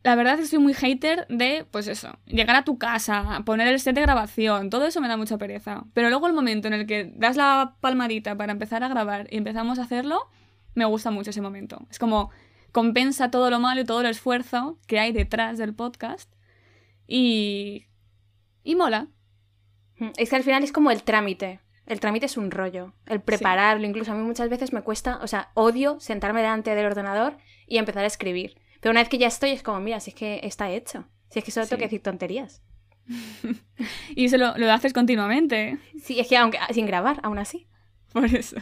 La 0.03 0.15
verdad 0.15 0.35
es 0.35 0.41
que 0.41 0.47
soy 0.47 0.59
muy 0.59 0.73
hater 0.73 1.27
de, 1.29 1.67
pues 1.71 1.87
eso, 1.87 2.19
llegar 2.25 2.57
a 2.57 2.65
tu 2.65 2.79
casa, 2.79 3.43
poner 3.45 3.69
el 3.69 3.79
set 3.79 3.95
de 3.95 4.01
grabación, 4.01 4.71
todo 4.71 4.87
eso 4.87 4.99
me 5.03 5.09
da 5.09 5.19
mucha 5.19 5.37
pereza. 5.37 5.85
Pero 5.93 6.09
luego 6.09 6.27
el 6.27 6.33
momento 6.33 6.69
en 6.69 6.73
el 6.73 6.87
que 6.87 7.13
das 7.17 7.37
la 7.37 7.77
palmadita 7.81 8.35
para 8.35 8.53
empezar 8.53 8.83
a 8.83 8.89
grabar 8.89 9.27
y 9.31 9.37
empezamos 9.37 9.79
a 9.79 9.83
hacerlo, 9.83 10.31
me 10.75 10.87
gusta 10.87 11.11
mucho 11.11 11.29
ese 11.29 11.43
momento. 11.43 11.87
Es 11.91 11.99
como 11.99 12.31
compensa 12.73 13.31
todo 13.31 13.51
lo 13.51 13.59
malo 13.61 13.81
y 13.81 13.85
todo 13.85 14.01
el 14.01 14.07
esfuerzo 14.07 14.79
que 14.87 14.99
hay 14.99 15.13
detrás 15.13 15.59
del 15.59 15.75
podcast 15.75 16.33
y. 17.07 17.87
y 18.63 18.75
mola. 18.75 19.09
Mm, 19.99 20.11
Es 20.17 20.31
que 20.31 20.37
al 20.37 20.43
final 20.45 20.63
es 20.63 20.73
como 20.73 20.91
el 20.91 21.03
trámite. 21.03 21.61
El 21.87 21.99
trámite 22.01 22.27
es 22.27 22.37
un 22.37 22.51
rollo. 22.51 22.95
El 23.07 23.21
prepararlo, 23.21 23.85
incluso 23.87 24.13
a 24.13 24.15
mí 24.15 24.23
muchas 24.23 24.49
veces 24.49 24.73
me 24.73 24.83
cuesta, 24.83 25.19
o 25.23 25.27
sea, 25.27 25.51
odio 25.55 25.99
sentarme 25.99 26.41
delante 26.41 26.75
del 26.75 26.87
ordenador 26.87 27.37
y 27.67 27.79
empezar 27.79 28.05
a 28.05 28.07
escribir. 28.07 28.57
Pero 28.81 28.93
una 28.93 29.01
vez 29.01 29.09
que 29.09 29.19
ya 29.19 29.27
estoy, 29.27 29.51
es 29.51 29.63
como, 29.65 29.81
mira, 29.81 29.99
si 30.01 30.11
es 30.11 30.17
que 30.17 30.41
está 30.45 30.71
hecho. 30.71 31.05
Si 31.31 31.41
es 31.41 31.45
que 31.45 31.51
solo 31.51 31.67
tengo 31.67 31.79
Sí. 31.79 31.81
que 31.81 31.87
decir 31.87 32.03
tonterías. 32.03 32.63
Y 34.15 34.27
eso 34.27 34.37
lo, 34.37 34.57
lo 34.57 34.71
haces 34.73 34.93
continuamente. 34.93 35.71
¿eh? 35.71 35.79
Sí, 36.03 36.21
es 36.21 36.29
que 36.29 36.37
aunque 36.37 36.59
sin 36.73 36.87
grabar, 36.87 37.19
aún 37.25 37.39
así. 37.39 37.67
Por 38.13 38.27
eso. 38.27 38.57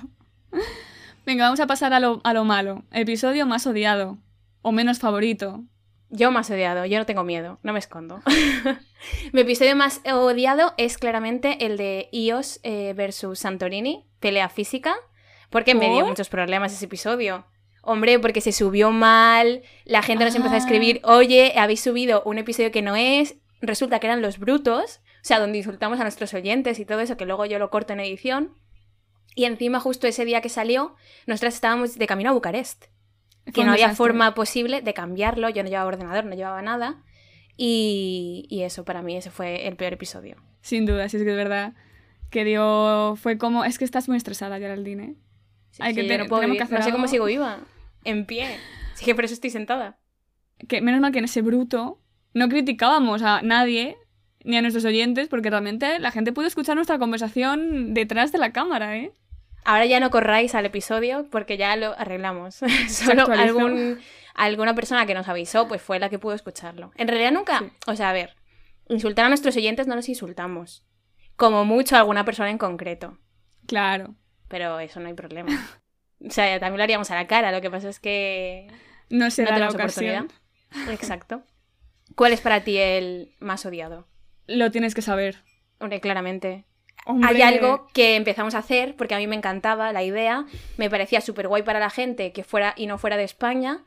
Venga, 1.29 1.45
vamos 1.45 1.61
a 1.61 1.67
pasar 1.67 1.93
a 1.93 2.01
lo, 2.01 2.23
a 2.25 2.33
lo 2.33 2.47
malo. 2.47 2.85
Episodio 2.91 3.45
más 3.45 3.67
odiado. 3.67 4.17
O 4.63 4.73
menos 4.73 4.99
favorito. 4.99 5.63
Yo 6.09 6.31
más 6.31 6.51
odiado, 6.51 6.87
yo 6.87 6.99
no 6.99 7.05
tengo 7.05 7.23
miedo, 7.23 7.59
no 7.63 7.75
me 7.75 7.79
escondo. 7.79 8.23
Mi 9.35 9.43
episodio 9.43 9.77
más 9.77 10.01
odiado 10.11 10.73
es 10.79 10.97
claramente 10.97 11.67
el 11.67 11.77
de 11.77 12.09
Ios 12.13 12.61
eh, 12.63 12.95
versus 12.97 13.41
Santorini, 13.41 14.07
pelea 14.21 14.49
física, 14.49 14.97
porque 15.51 15.75
me 15.75 15.91
dio 15.91 16.07
muchos 16.07 16.31
problemas 16.31 16.73
ese 16.73 16.87
episodio. 16.87 17.45
Hombre, 17.83 18.19
porque 18.21 18.41
se 18.41 18.53
subió 18.53 18.91
mal, 18.91 19.61
la 19.85 20.01
gente 20.01 20.25
nos 20.25 20.35
empezó 20.35 20.55
a 20.55 20.57
Ah. 20.57 20.61
escribir, 20.61 21.03
oye, 21.05 21.53
habéis 21.59 21.83
subido 21.83 22.23
un 22.25 22.39
episodio 22.39 22.73
que 22.73 22.81
no 22.81 22.97
es, 22.97 23.37
resulta 23.61 24.01
que 24.01 24.07
eran 24.07 24.23
los 24.23 24.39
brutos, 24.39 25.01
o 25.17 25.25
sea, 25.25 25.41
donde 25.41 25.59
insultamos 25.59 26.01
a 26.01 26.05
nuestros 26.05 26.33
oyentes 26.33 26.79
y 26.79 26.87
todo 26.87 27.01
eso, 27.01 27.19
que 27.19 27.27
luego 27.27 27.45
yo 27.45 27.59
lo 27.59 27.69
corto 27.69 27.93
en 27.93 28.01
edición. 28.01 28.55
Y 29.39 29.45
encima, 29.45 29.79
justo 29.79 30.09
ese 30.09 30.25
día 30.25 30.41
que 30.41 30.49
salió, 30.49 30.97
nosotras 31.29 31.55
estábamos 31.55 31.97
de 31.97 32.07
camino 32.09 32.31
a 32.31 32.33
Bucarest 32.33 32.87
que 33.55 33.63
no 33.63 33.71
había 33.71 33.85
desastre. 33.87 33.97
forma 33.97 34.35
posible 34.35 34.83
de 34.83 34.93
cambiarlo. 34.95 35.49
Yo 35.49 35.63
no 35.63 35.69
llevaba 35.69 35.87
ordenador, 35.87 36.25
no 36.25 36.35
llevaba 36.35 36.61
nada. 36.61 37.05
Y, 37.57 38.47
y 38.51 38.63
eso, 38.63 38.85
para 38.85 39.01
mí, 39.01 39.17
ese 39.17 39.31
fue 39.31 39.69
el 39.69 39.77
peor 39.77 39.93
episodio. 39.93 40.37
Sin 40.61 40.87
duda, 40.87 41.09
si 41.09 41.19
es 41.19 41.23
que 41.23 41.31
es 41.31 41.37
verdad. 41.37 41.75
Que 42.31 42.45
dio. 42.45 43.15
Fue 43.17 43.39
como. 43.39 43.65
Es 43.65 43.79
que 43.79 43.85
estás 43.85 44.09
muy 44.09 44.17
estresada, 44.17 44.59
Geraldine. 44.59 45.05
¿eh? 45.05 45.15
Sí, 45.71 45.83
Hay 45.85 45.95
sí, 45.95 46.01
que 46.01 46.09
yo 46.09 46.19
no, 46.19 46.27
puedo 46.27 46.41
tenemos 46.41 46.55
vivir- 46.55 46.59
que 46.59 46.65
hacer 46.65 46.79
no 46.81 46.85
sé 46.85 46.91
cómo 46.93 47.07
sigo 47.07 47.27
viva. 47.27 47.61
En 48.05 48.27
pie. 48.27 48.49
Sí 48.95 49.05
que 49.05 49.15
por 49.15 49.25
eso 49.25 49.35
estoy 49.35 49.51
sentada. 49.51 49.99
Que 50.67 50.81
menos 50.81 51.01
mal 51.01 51.13
que 51.13 51.21
en 51.21 51.27
ese 51.27 51.43
bruto 51.43 52.01
no 52.35 52.49
criticábamos 52.49 53.23
a 53.23 53.41
nadie 53.43 53.97
ni 54.43 54.57
a 54.57 54.63
nuestros 54.63 54.85
oyentes, 54.85 55.29
porque 55.29 55.49
realmente 55.51 56.01
la 56.01 56.11
gente 56.11 56.33
pudo 56.33 56.47
escuchar 56.49 56.75
nuestra 56.75 56.99
conversación 56.99 57.95
detrás 57.95 58.33
de 58.33 58.39
la 58.39 58.53
cámara, 58.53 58.97
¿eh? 58.97 59.13
Ahora 59.71 59.85
ya 59.85 60.01
no 60.01 60.09
corráis 60.11 60.55
al 60.55 60.65
episodio 60.65 61.27
porque 61.31 61.59
ya 61.59 61.77
lo 61.77 61.93
arreglamos. 61.99 62.61
Solo 62.89 63.27
algún, 63.31 63.99
alguna 64.35 64.75
persona 64.75 65.05
que 65.05 65.13
nos 65.13 65.29
avisó 65.29 65.69
pues 65.69 65.83
fue 65.83 65.99
la 65.99 66.09
que 66.09 66.19
pudo 66.19 66.35
escucharlo. 66.35 66.91
En 66.97 67.07
realidad 67.07 67.33
nunca, 67.33 67.59
Sí. 67.59 67.71
o 67.87 67.95
sea, 67.95 68.09
a 68.09 68.13
ver, 68.15 68.35
insultar 68.89 69.27
a 69.27 69.29
nuestros 69.29 69.55
oyentes 69.57 69.87
no 69.87 69.95
los 69.95 70.09
insultamos. 70.09 70.85
Como 71.37 71.67
mucho 71.67 71.97
a 71.97 71.99
alguna 71.99 72.25
persona 72.25 72.51
en 72.51 72.57
concreto. 72.57 73.19
Claro. 73.67 74.15
Pero 74.49 74.81
eso 74.81 75.01
no 75.01 75.09
hay 75.09 75.15
problema. 75.15 75.51
O 76.27 76.31
sea, 76.31 76.59
también 76.59 76.79
lo 76.79 76.83
haríamos 76.85 77.11
a 77.11 77.15
la 77.15 77.27
cara. 77.27 77.53
Lo 77.53 77.61
que 77.61 77.71
pasa 77.71 77.91
es 77.91 78.01
que 78.01 78.69
No 79.11 79.31
será 79.31 79.53
no 79.53 79.59
la 79.59 79.69
ocasión. 79.69 80.25
oportunidad. 80.25 80.91
Exacto. 80.95 81.43
¿Cuál 82.17 82.33
es 82.33 82.41
para 82.41 82.65
ti 82.65 82.79
el 82.79 83.35
más 83.39 83.67
odiado? 83.67 84.09
Lo 84.47 84.71
tienes 84.71 84.95
que 84.95 85.03
saber. 85.03 85.45
Hombre, 85.79 86.01
claramente. 86.01 86.65
Hombre, 87.07 87.29
Hay 87.31 87.43
algo 87.43 87.89
que 87.95 88.17
empezamos 88.17 88.55
a 88.55 88.59
hacer 88.59 88.95
porque 88.97 89.15
a 89.15 89.19
mí 89.19 89.27
me 89.27 89.37
encantaba 89.37 89.93
la 89.93 90.03
idea, 90.03 90.45
me 90.77 90.91
parecía 90.91 91.21
súper 91.21 91.49
guay 91.49 91.63
para 91.63 91.81
la 91.81 91.91
gente 91.91 92.33
que 92.33 92.45
fuera 92.45 92.75
y 92.77 92.87
no 92.87 92.99
fuera 92.99 93.17
de 93.17 93.25
España, 93.25 93.85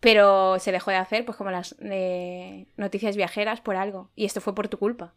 pero 0.00 0.58
se 0.58 0.72
dejó 0.72 0.90
de 0.90 0.96
hacer, 0.96 1.24
pues 1.24 1.36
como 1.36 1.50
las 1.50 1.76
eh, 1.80 2.66
noticias 2.76 3.16
viajeras 3.16 3.60
por 3.60 3.76
algo. 3.76 4.10
Y 4.14 4.24
esto 4.24 4.40
fue 4.40 4.54
por 4.54 4.68
tu 4.68 4.78
culpa. 4.78 5.14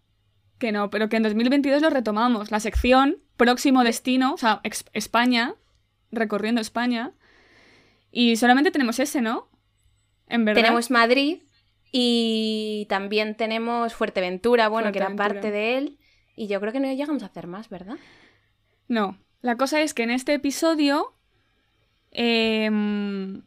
Que 0.58 0.72
no, 0.72 0.90
pero 0.90 1.10
que 1.10 1.18
en 1.18 1.24
2022 1.24 1.82
lo 1.82 1.90
retomamos. 1.90 2.52
La 2.52 2.60
sección 2.60 3.18
Próximo 3.38 3.84
Destino, 3.84 4.34
o 4.34 4.38
sea, 4.38 4.62
España, 4.94 5.56
recorriendo 6.12 6.62
España. 6.62 7.14
Y 8.12 8.36
solamente 8.36 8.72
tenemos 8.72 9.00
ese, 9.00 9.22
¿no? 9.22 9.50
En 10.28 10.46
verdad. 10.46 10.62
Tenemos 10.62 10.92
Madrid 10.92 11.40
y 11.92 12.86
también 12.90 13.36
tenemos 13.36 13.94
Fuerteventura, 13.94 14.68
bueno, 14.68 14.92
que 14.92 15.00
era 15.00 15.16
parte 15.16 15.52
de 15.52 15.78
él. 15.78 15.98
Y 16.36 16.48
yo 16.48 16.60
creo 16.60 16.74
que 16.74 16.80
no 16.80 16.88
llegamos 16.88 17.24
a 17.24 17.28
hacer 17.28 17.48
más, 17.48 17.69
¿verdad? 17.69 17.98
No. 18.88 19.17
La 19.41 19.58
cosa 19.58 19.82
es 19.82 19.93
que 19.93 20.04
en 20.04 20.12
este 20.12 20.34
episodio. 20.34 21.13
em, 22.12 23.43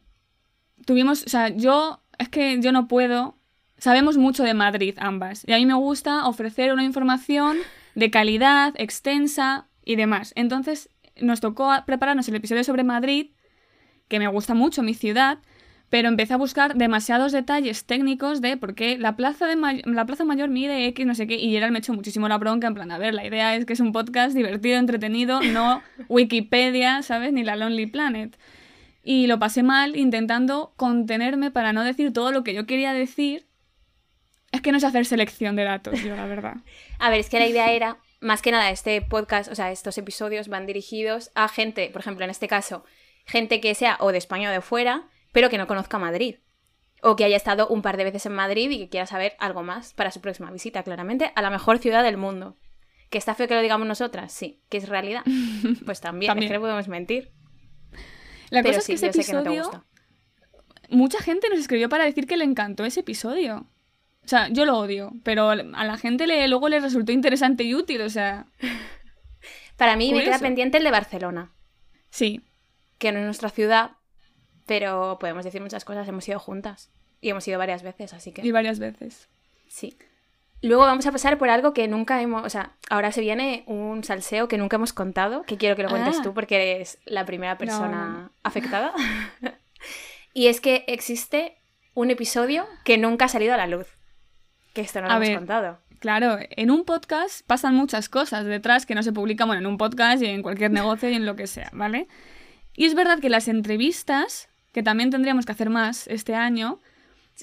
tuvimos. 0.85 1.23
O 1.23 1.29
sea, 1.29 1.49
yo. 1.49 2.01
Es 2.17 2.29
que 2.29 2.59
yo 2.61 2.71
no 2.71 2.87
puedo. 2.87 3.37
Sabemos 3.77 4.17
mucho 4.17 4.43
de 4.43 4.53
Madrid, 4.53 4.95
ambas. 4.99 5.43
Y 5.47 5.53
a 5.53 5.57
mí 5.57 5.65
me 5.65 5.75
gusta 5.75 6.27
ofrecer 6.27 6.73
una 6.73 6.83
información 6.83 7.57
de 7.93 8.09
calidad, 8.09 8.73
extensa 8.77 9.67
y 9.85 9.95
demás. 9.95 10.33
Entonces, 10.35 10.89
nos 11.21 11.41
tocó 11.41 11.71
prepararnos 11.85 12.27
el 12.27 12.35
episodio 12.35 12.63
sobre 12.63 12.83
Madrid, 12.83 13.31
que 14.07 14.19
me 14.19 14.27
gusta 14.27 14.53
mucho, 14.53 14.83
mi 14.83 14.93
ciudad, 14.93 15.39
pero 15.89 16.09
empecé 16.09 16.33
a 16.33 16.37
buscar 16.37 16.75
demasiados 16.75 17.31
detalles 17.31 17.85
técnicos 17.85 18.41
de 18.41 18.57
por 18.57 18.75
qué 18.75 18.97
la 18.97 19.15
plaza, 19.15 19.47
de 19.47 19.55
May- 19.55 19.81
la 19.85 20.05
plaza 20.05 20.25
mayor 20.25 20.49
mide 20.49 20.85
X, 20.87 21.05
no 21.05 21.15
sé 21.15 21.27
qué, 21.27 21.35
y 21.35 21.51
Gerald 21.51 21.71
me 21.71 21.79
echó 21.79 21.93
muchísimo 21.93 22.27
la 22.27 22.37
bronca, 22.37 22.67
en 22.67 22.73
plan, 22.73 22.91
a 22.91 22.97
ver, 22.97 23.13
la 23.13 23.25
idea 23.25 23.55
es 23.55 23.65
que 23.65 23.73
es 23.73 23.79
un 23.79 23.93
podcast 23.93 24.35
divertido, 24.35 24.77
entretenido, 24.77 25.41
no 25.41 25.81
Wikipedia, 26.09 27.01
¿sabes? 27.03 27.31
Ni 27.33 27.43
la 27.43 27.55
Lonely 27.55 27.85
Planet. 27.87 28.37
Y 29.03 29.27
lo 29.27 29.39
pasé 29.39 29.63
mal 29.63 29.95
intentando 29.95 30.73
contenerme 30.75 31.49
para 31.51 31.71
no 31.71 31.83
decir 31.85 32.11
todo 32.11 32.33
lo 32.33 32.43
que 32.43 32.53
yo 32.53 32.65
quería 32.65 32.91
decir. 32.91 33.45
Es 34.51 34.61
que 34.61 34.71
no 34.73 34.79
sé 34.81 34.87
hacer 34.87 35.05
selección 35.05 35.55
de 35.55 35.63
datos, 35.63 36.01
yo, 36.03 36.15
la 36.15 36.25
verdad. 36.25 36.55
A 36.99 37.09
ver, 37.09 37.19
es 37.21 37.29
que 37.29 37.39
la 37.39 37.47
idea 37.47 37.71
era, 37.71 37.97
más 38.19 38.41
que 38.41 38.51
nada, 38.51 38.69
este 38.71 39.01
podcast, 39.01 39.49
o 39.49 39.55
sea, 39.55 39.71
estos 39.71 39.97
episodios 39.97 40.49
van 40.49 40.65
dirigidos 40.65 41.31
a 41.35 41.47
gente, 41.47 41.89
por 41.93 42.01
ejemplo, 42.01 42.25
en 42.25 42.31
este 42.31 42.49
caso, 42.49 42.83
gente 43.25 43.61
que 43.61 43.73
sea 43.75 43.95
o 44.01 44.11
de 44.11 44.17
España 44.17 44.49
o 44.49 44.51
de 44.53 44.59
fuera, 44.61 45.03
pero 45.31 45.49
que 45.49 45.57
no 45.57 45.67
conozca 45.67 45.97
Madrid. 45.97 46.37
O 47.01 47.15
que 47.15 47.23
haya 47.23 47.37
estado 47.37 47.67
un 47.67 47.81
par 47.81 47.95
de 47.97 48.03
veces 48.05 48.25
en 48.25 48.33
Madrid 48.33 48.69
y 48.71 48.79
que 48.79 48.89
quiera 48.89 49.05
saber 49.05 49.35
algo 49.39 49.61
más 49.63 49.93
para 49.93 50.11
su 50.11 50.19
próxima 50.19 50.49
visita, 50.51 50.83
claramente, 50.83 51.31
a 51.35 51.41
la 51.41 51.49
mejor 51.49 51.77
ciudad 51.79 52.03
del 52.03 52.17
mundo. 52.17 52.57
¿Que 53.09 53.17
está 53.17 53.35
feo 53.35 53.47
que 53.47 53.55
lo 53.55 53.61
digamos 53.61 53.87
nosotras? 53.87 54.33
Sí. 54.33 54.61
¿Que 54.69 54.77
es 54.77 54.89
realidad? 54.89 55.23
Pues 55.85 56.01
también, 56.01 56.29
También. 56.29 56.45
es 56.45 56.51
que 56.51 56.57
no 56.57 56.61
podemos 56.61 56.87
mentir. 56.87 57.31
La 58.49 58.61
pero 58.63 58.75
cosa 58.75 58.85
sí, 58.85 58.93
es 58.93 59.01
que 59.01 59.07
ese 59.09 59.23
sé 59.23 59.25
que 59.25 59.33
no 59.33 59.43
te 59.43 59.49
episodio, 59.49 59.63
gusta. 59.63 59.85
mucha 60.89 61.19
gente 61.21 61.49
nos 61.49 61.59
escribió 61.59 61.89
para 61.89 62.05
decir 62.05 62.25
que 62.27 62.37
le 62.37 62.45
encantó 62.45 62.85
ese 62.85 63.01
episodio. 63.01 63.67
O 64.23 64.27
sea, 64.27 64.49
yo 64.49 64.65
lo 64.65 64.77
odio, 64.77 65.13
pero 65.23 65.49
a 65.51 65.55
la 65.55 65.97
gente 65.97 66.27
le, 66.27 66.47
luego 66.47 66.67
le 66.67 66.79
resultó 66.79 67.11
interesante 67.13 67.63
y 67.63 67.75
útil, 67.75 68.01
o 68.01 68.09
sea, 68.09 68.47
Para 69.77 69.95
mí 69.95 70.11
me 70.11 70.23
queda 70.23 70.39
pendiente 70.39 70.77
el 70.79 70.83
de 70.83 70.91
Barcelona, 70.91 71.53
sí. 72.09 72.41
que 72.97 73.11
no 73.11 73.19
es 73.19 73.25
nuestra 73.25 73.49
ciudad, 73.49 73.91
pero 74.67 75.17
podemos 75.19 75.43
decir 75.43 75.61
muchas 75.61 75.83
cosas, 75.85 76.07
hemos 76.07 76.27
ido 76.27 76.39
juntas. 76.39 76.89
Y 77.21 77.29
hemos 77.29 77.47
ido 77.47 77.57
varias 77.57 77.81
veces, 77.81 78.13
así 78.13 78.31
que... 78.31 78.45
Y 78.45 78.51
varias 78.51 78.77
veces. 78.77 79.27
Sí. 79.67 79.97
Luego 80.61 80.83
vamos 80.83 81.05
a 81.07 81.11
pasar 81.11 81.37
por 81.39 81.49
algo 81.49 81.73
que 81.73 81.87
nunca 81.87 82.21
hemos, 82.21 82.43
o 82.45 82.49
sea, 82.49 82.71
ahora 82.89 83.11
se 83.11 83.21
viene 83.21 83.63
un 83.67 84.03
salseo 84.03 84.47
que 84.47 84.57
nunca 84.57 84.75
hemos 84.75 84.93
contado, 84.93 85.43
que 85.43 85.57
quiero 85.57 85.75
que 85.75 85.83
lo 85.83 85.89
cuentes 85.89 86.17
Ah. 86.19 86.23
tú 86.23 86.33
porque 86.33 86.75
eres 86.75 86.99
la 87.05 87.25
primera 87.25 87.57
persona 87.57 88.07
No, 88.07 88.31
afectada. 88.43 88.93
y 90.33 90.47
es 90.47 90.61
que 90.61 90.83
existe 90.87 91.57
un 91.93 92.11
episodio 92.11 92.65
que 92.83 92.97
nunca 92.97 93.25
ha 93.25 93.29
salido 93.29 93.53
a 93.53 93.57
la 93.57 93.67
luz. 93.67 93.87
Que 94.73 94.81
esto 94.81 95.01
no 95.01 95.07
lo 95.07 95.13
A 95.13 95.15
hemos 95.17 95.27
ver. 95.29 95.37
contado. 95.37 95.79
Claro, 95.99 96.37
en 96.41 96.69
un 96.69 96.85
podcast 96.85 97.45
pasan 97.47 97.73
muchas 97.73 98.07
cosas 98.09 98.45
detrás 98.45 98.85
que 98.85 98.93
no 98.93 99.01
se 99.01 99.11
publican, 99.11 99.47
bueno, 99.47 99.61
en 99.61 99.65
un 99.67 99.77
podcast 99.79 100.21
y 100.21 100.27
en 100.27 100.43
cualquier 100.43 100.69
negocio 100.71 101.09
y 101.09 101.15
en 101.15 101.25
lo 101.25 101.35
que 101.35 101.47
sea, 101.47 101.69
¿vale? 101.73 102.07
Y 102.75 102.85
es 102.85 102.93
verdad 102.93 103.19
que 103.19 103.29
las 103.29 103.47
entrevistas, 103.47 104.49
que 104.77 104.83
también 104.83 105.09
tendríamos 105.09 105.47
que 105.47 105.53
hacer 105.53 105.71
más 105.71 106.05
este 106.05 106.35
año, 106.35 106.79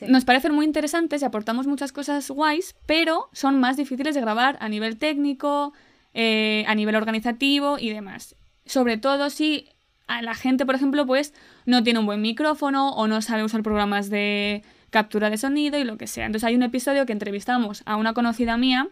Nos 0.06 0.24
parecen 0.24 0.54
muy 0.54 0.64
interesantes 0.64 1.20
y 1.20 1.24
aportamos 1.24 1.66
muchas 1.66 1.90
cosas 1.90 2.30
guays, 2.30 2.76
pero 2.86 3.28
son 3.32 3.58
más 3.58 3.76
difíciles 3.76 4.14
de 4.14 4.20
grabar 4.20 4.56
a 4.60 4.68
nivel 4.68 4.98
técnico, 4.98 5.72
eh, 6.12 6.64
a 6.68 6.76
nivel 6.76 6.94
organizativo 6.94 7.76
y 7.76 7.90
demás. 7.90 8.36
Sobre 8.66 8.98
todo 8.98 9.30
si 9.30 9.68
a 10.06 10.22
la 10.22 10.36
gente, 10.36 10.64
por 10.64 10.76
ejemplo, 10.76 11.06
pues 11.06 11.34
no 11.66 11.82
tiene 11.82 11.98
un 11.98 12.06
buen 12.06 12.22
micrófono 12.22 12.90
o 12.90 13.08
no 13.08 13.20
sabe 13.20 13.42
usar 13.42 13.64
programas 13.64 14.10
de 14.10 14.62
captura 14.90 15.28
de 15.28 15.36
sonido 15.36 15.76
y 15.76 15.82
lo 15.82 15.96
que 15.96 16.06
sea. 16.06 16.26
Entonces 16.26 16.46
hay 16.46 16.54
un 16.54 16.62
episodio 16.62 17.04
que 17.04 17.12
entrevistamos 17.14 17.82
a 17.84 17.96
una 17.96 18.14
conocida 18.14 18.56
mía 18.56 18.90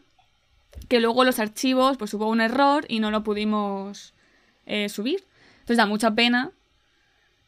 que 0.88 0.98
luego 0.98 1.22
los 1.22 1.38
archivos 1.38 1.96
pues 1.96 2.12
hubo 2.14 2.28
un 2.28 2.40
error 2.40 2.86
y 2.88 2.98
no 2.98 3.12
lo 3.12 3.22
pudimos 3.22 4.14
eh, 4.66 4.88
subir. 4.88 5.22
Entonces 5.60 5.76
da 5.76 5.86
mucha 5.86 6.10
pena, 6.12 6.50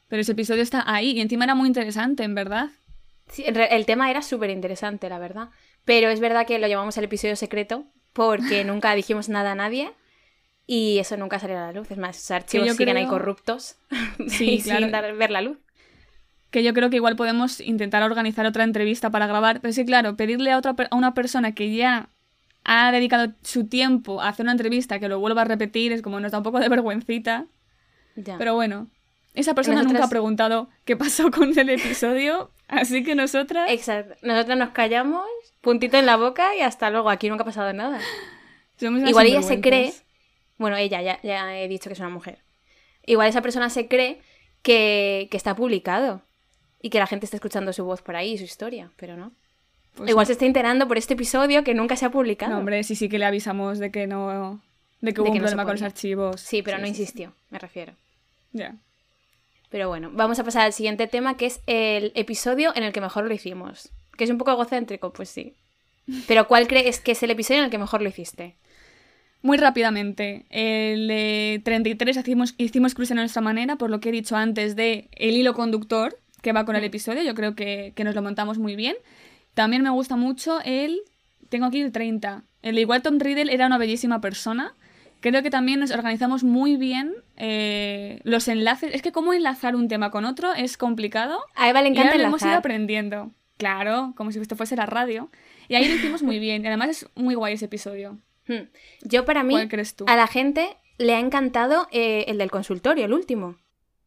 pero 0.09 0.23
ese 0.23 0.33
episodio 0.33 0.63
está 0.63 0.85
ahí 0.87 1.13
y 1.13 1.21
encima 1.21 1.45
era 1.45 1.55
muy 1.55 1.67
interesante, 1.67 2.25
en 2.25 2.35
verdad. 2.35 2.71
Sí, 3.29 3.45
el 3.47 3.87
tema 3.87 4.11
era 4.11 4.23
súper 4.23 4.51
interesante, 4.51 5.09
la 5.09 5.19
verdad. 5.19 5.51
Pero 5.85 6.09
es 6.11 6.21
verdad 6.21 6.47
que 6.47 6.59
lo 6.59 6.67
llamamos 6.67 6.97
el 6.99 7.05
episodio 7.05 7.37
secreto 7.37 7.87
porque 8.13 8.65
nunca 8.65 8.95
dijimos 8.95 9.29
nada 9.29 9.53
a 9.53 9.55
nadie 9.55 9.93
y 10.67 10.99
eso 10.99 11.17
nunca 11.17 11.39
salió 11.39 11.59
a 11.59 11.67
la 11.67 11.73
luz. 11.73 11.91
Es 11.91 11.99
más, 11.99 12.17
esos 12.17 12.31
archivos 12.31 12.77
siguen 12.77 12.97
ahí 12.97 13.07
corruptos 13.07 13.77
sí, 14.29 14.61
sin 14.61 14.91
dar, 14.91 15.15
ver 15.15 15.31
la 15.31 15.43
luz. 15.43 15.59
Que 16.51 16.63
yo 16.63 16.73
creo 16.73 16.89
que 16.89 16.97
igual 16.97 17.17
podemos 17.17 17.61
intentar 17.61 18.03
organizar 18.03 18.47
otra 18.47 18.65
entrevista 18.65 19.11
para 19.11 19.27
grabar. 19.27 19.61
Pero 19.61 19.73
sí, 19.73 19.85
claro, 19.85 20.17
pedirle 20.17 20.53
a, 20.53 20.59
otra, 20.59 20.77
a 20.91 20.97
una 20.97 21.13
persona 21.15 21.53
que 21.53 21.75
ya 21.75 22.11
ha 22.65 22.93
dedicado 22.93 23.35
su 23.43 23.67
tiempo 23.67 24.23
a 24.23 24.29
hacer 24.29 24.45
una 24.45 24.53
entrevista 24.53 24.99
que 24.99 25.09
lo 25.09 25.19
vuelva 25.19 25.43
a 25.43 25.45
repetir 25.45 25.93
es 25.93 26.01
como 26.01 26.21
nos 26.21 26.33
da 26.33 26.39
un 26.39 26.45
poco 26.45 26.61
de 26.61 26.69
vergüencita. 26.69 27.47
Pero 28.39 28.55
bueno, 28.55 28.89
esa 29.35 29.55
persona 29.55 29.83
nunca 29.83 30.05
ha 30.05 30.09
preguntado 30.09 30.69
qué 30.85 30.97
pasó 30.97 31.31
con 31.31 31.59
el 31.59 31.71
episodio, 31.71 32.51
así 32.69 33.03
que 33.03 33.15
nosotras... 33.15 33.71
Exacto, 33.71 34.15
nosotras 34.23 34.57
nos 34.57 34.71
callamos, 34.71 35.25
puntito 35.61 35.99
en 35.99 36.07
la 36.07 36.17
boca 36.17 36.55
y 36.57 36.61
hasta 36.61 36.91
luego, 36.91 37.11
aquí 37.11 37.29
nunca 37.29 37.43
ha 37.43 37.47
pasado 37.47 37.73
nada. 37.73 38.01
Igual 38.81 39.27
ella 39.27 39.43
se 39.43 39.61
cree, 39.61 39.93
bueno, 40.59 40.77
ella, 40.77 41.03
ya, 41.03 41.21
ya, 41.23 41.57
he 41.59 41.69
dicho 41.69 41.91
que 41.91 41.95
es 41.95 42.01
una 42.01 42.11
mujer, 42.11 42.39
igual 43.07 43.29
esa 43.29 43.43
persona 43.43 43.71
se 43.71 43.89
cree 43.89 44.21
que, 44.63 45.29
que 45.31 45.37
está 45.37 45.55
publicado 45.55 46.23
y 46.81 46.91
que 46.91 46.99
la 46.99 47.07
gente 47.07 47.27
está 47.27 47.37
escuchando 47.37 47.73
su 47.73 47.85
voz 47.85 48.03
por 48.03 48.17
ahí, 48.17 48.39
su 48.39 48.45
historia, 48.45 48.91
pero 48.97 49.17
no. 49.17 49.33
Pues 49.97 50.11
igual 50.11 50.27
se 50.27 50.33
está 50.33 50.45
enterando 50.45 50.89
por 50.89 50.99
este 50.99 51.15
episodio 51.15 51.63
que 51.63 51.73
nunca 51.73 51.97
se 51.97 52.05
ha 52.05 52.11
publicado. 52.11 52.53
No, 52.53 52.59
hombre, 52.59 52.83
sí, 52.83 52.97
sí 52.97 53.09
que 53.09 53.19
le 53.19 53.27
avisamos 53.27 53.79
de 53.79 53.91
que 53.91 54.07
no... 54.07 54.61
De 55.01 55.15
que 55.15 55.21
hubo 55.21 55.31
un 55.31 55.39
problema 55.39 55.65
con 55.65 55.75
los 55.75 55.83
archivos. 55.83 56.41
Sí, 56.41 56.63
pero 56.63 56.79
no 56.79 56.87
insistió, 56.87 57.33
me 57.51 57.59
refiero. 57.59 57.93
Ya. 58.53 58.75
Pero 59.75 59.89
bueno, 59.89 60.13
vamos 60.13 60.39
a 60.39 60.45
pasar 60.45 60.63
al 60.63 60.73
siguiente 60.73 61.09
tema, 61.09 61.37
que 61.37 61.47
es 61.47 61.61
el 61.67 62.13
episodio 62.15 62.71
en 62.77 62.85
el 62.85 62.93
que 62.93 63.01
mejor 63.01 63.27
lo 63.27 63.35
hicimos. 63.35 63.91
Que 64.17 64.23
es 64.23 64.31
un 64.31 64.39
poco 64.39 64.53
egocéntrico, 64.53 65.13
pues 65.13 65.29
sí. 65.29 65.55
Pero 66.29 66.47
¿cuál 66.47 66.69
crees 66.69 67.01
que 67.01 67.11
es 67.11 67.23
el 67.25 67.33
episodio 67.33 67.59
en 67.59 67.65
el 67.65 67.71
que 67.73 67.79
mejor 67.79 68.01
lo 68.01 68.09
hiciste? 68.09 68.55
Muy 69.43 69.59
rápidamente, 69.59 70.47
el 70.51 71.61
33 71.65 72.19
hicimos, 72.19 72.55
hicimos 72.57 72.95
cruce 72.95 73.15
a 73.15 73.17
nuestra 73.17 73.43
manera, 73.43 73.75
por 73.75 73.91
lo 73.91 73.99
que 73.99 74.11
he 74.11 74.13
dicho 74.13 74.37
antes 74.37 74.77
de 74.77 75.09
el 75.11 75.35
hilo 75.35 75.55
conductor 75.55 76.21
que 76.41 76.53
va 76.53 76.65
con 76.65 76.77
el 76.77 76.83
mm. 76.83 76.85
episodio, 76.85 77.25
yo 77.25 77.35
creo 77.35 77.57
que, 77.57 77.95
que 77.97 78.05
nos 78.05 78.15
lo 78.15 78.23
montamos 78.23 78.59
muy 78.59 78.77
bien. 78.77 78.95
También 79.55 79.83
me 79.83 79.91
gusta 79.91 80.15
mucho 80.15 80.61
el... 80.65 81.01
Tengo 81.49 81.67
aquí 81.67 81.81
el 81.81 81.91
30. 81.91 82.45
El 82.63 82.77
de 82.77 82.81
igual 82.81 83.03
Tom 83.03 83.19
Riddle 83.19 83.53
era 83.53 83.67
una 83.67 83.79
bellísima 83.79 84.21
persona 84.21 84.73
Creo 85.25 85.43
que 85.43 85.49
también 85.49 85.81
nos 85.81 85.91
organizamos 85.91 86.45
muy 86.45 86.77
bien 86.77 87.15
eh, 87.39 88.21
los 88.25 88.47
enlaces. 88.47 88.95
Es 88.95 89.01
que 89.01 89.11
cómo 89.11 89.33
enlazar 89.33 89.75
un 89.75 89.89
tema 89.89 90.11
con 90.11 90.27
otro 90.27 90.53
es 90.53 90.77
complicado. 90.77 91.41
A 91.55 91.71
Eva 91.71 91.81
le 91.81 91.89
encanta 91.89 92.15
y 92.15 92.19
lo 92.19 92.25
hemos 92.25 92.43
ido 92.43 92.53
aprendiendo. 92.53 93.33
Claro, 93.57 94.13
como 94.19 94.33
si 94.33 94.39
esto 94.39 94.55
fuese 94.55 94.77
la 94.77 94.85
radio. 94.85 95.31
Y 95.67 95.77
ahí 95.77 95.89
lo 95.89 95.95
hicimos 95.95 96.23
muy 96.23 96.39
bien. 96.39 96.63
Y 96.63 96.67
además 96.67 96.91
es 96.91 97.09
muy 97.15 97.35
guay 97.35 97.55
ese 97.55 97.65
episodio. 97.65 98.19
Hmm. 98.47 98.69
Yo 99.01 99.25
para 99.25 99.43
mí, 99.43 99.57
a 100.07 100.15
la 100.17 100.27
gente 100.27 100.77
le 100.99 101.15
ha 101.15 101.21
encantado 101.21 101.89
eh, 101.91 102.27
el 102.29 102.37
del 102.37 102.51
consultorio, 102.51 103.07
el 103.07 103.15
último. 103.15 103.57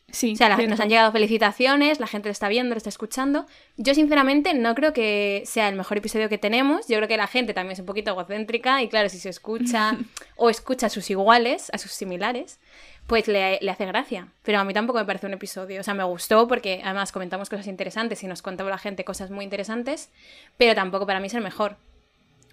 Sí. 0.09 0.33
O 0.33 0.35
sea, 0.37 0.55
nos 0.55 0.79
han 0.79 0.87
llegado 0.87 1.11
felicitaciones, 1.11 1.99
la 1.99 2.07
gente 2.07 2.29
lo 2.29 2.31
está 2.31 2.47
viendo, 2.47 2.73
lo 2.73 2.77
está 2.77 2.89
escuchando. 2.89 3.45
Yo, 3.75 3.93
sinceramente, 3.93 4.53
no 4.53 4.73
creo 4.73 4.93
que 4.93 5.43
sea 5.45 5.67
el 5.67 5.75
mejor 5.75 5.97
episodio 5.97 6.29
que 6.29 6.37
tenemos. 6.37 6.87
Yo 6.87 6.95
creo 6.95 7.09
que 7.09 7.17
la 7.17 7.27
gente 7.27 7.53
también 7.53 7.73
es 7.73 7.79
un 7.79 7.85
poquito 7.85 8.11
egocéntrica 8.11 8.81
y, 8.81 8.87
claro, 8.87 9.09
si 9.09 9.19
se 9.19 9.29
escucha 9.29 9.97
o 10.37 10.49
escucha 10.49 10.87
a 10.87 10.89
sus 10.89 11.09
iguales, 11.09 11.69
a 11.73 11.77
sus 11.77 11.91
similares, 11.91 12.59
pues 13.05 13.27
le, 13.27 13.59
hace 13.69 13.85
gracia. 13.85 14.29
Pero 14.43 14.59
a 14.59 14.63
mí 14.63 14.73
tampoco 14.73 14.99
me 14.99 15.05
parece 15.05 15.27
un 15.27 15.33
episodio. 15.33 15.81
O 15.81 15.83
sea, 15.83 15.93
me 15.93 16.05
gustó 16.05 16.47
porque 16.47 16.81
además 16.85 17.11
comentamos 17.11 17.49
cosas 17.49 17.67
interesantes 17.67 18.23
y 18.23 18.27
nos 18.27 18.41
contaba 18.41 18.69
la 18.69 18.77
gente 18.77 19.03
cosas 19.03 19.29
muy 19.29 19.43
interesantes, 19.43 20.09
pero 20.57 20.73
tampoco 20.73 21.05
para 21.05 21.19
mí 21.19 21.27
es 21.27 21.33
el 21.33 21.43
mejor. 21.43 21.75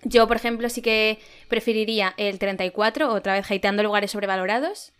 Yo, 0.02 0.26
por 0.26 0.36
ejemplo, 0.36 0.68
sí 0.68 0.82
que 0.82 1.20
preferiría 1.48 2.14
el 2.16 2.40
34, 2.40 3.10
otra 3.10 3.34
vez 3.34 3.48
hateando 3.48 3.84
lugares 3.84 4.10
sobrevalorados 4.10 4.92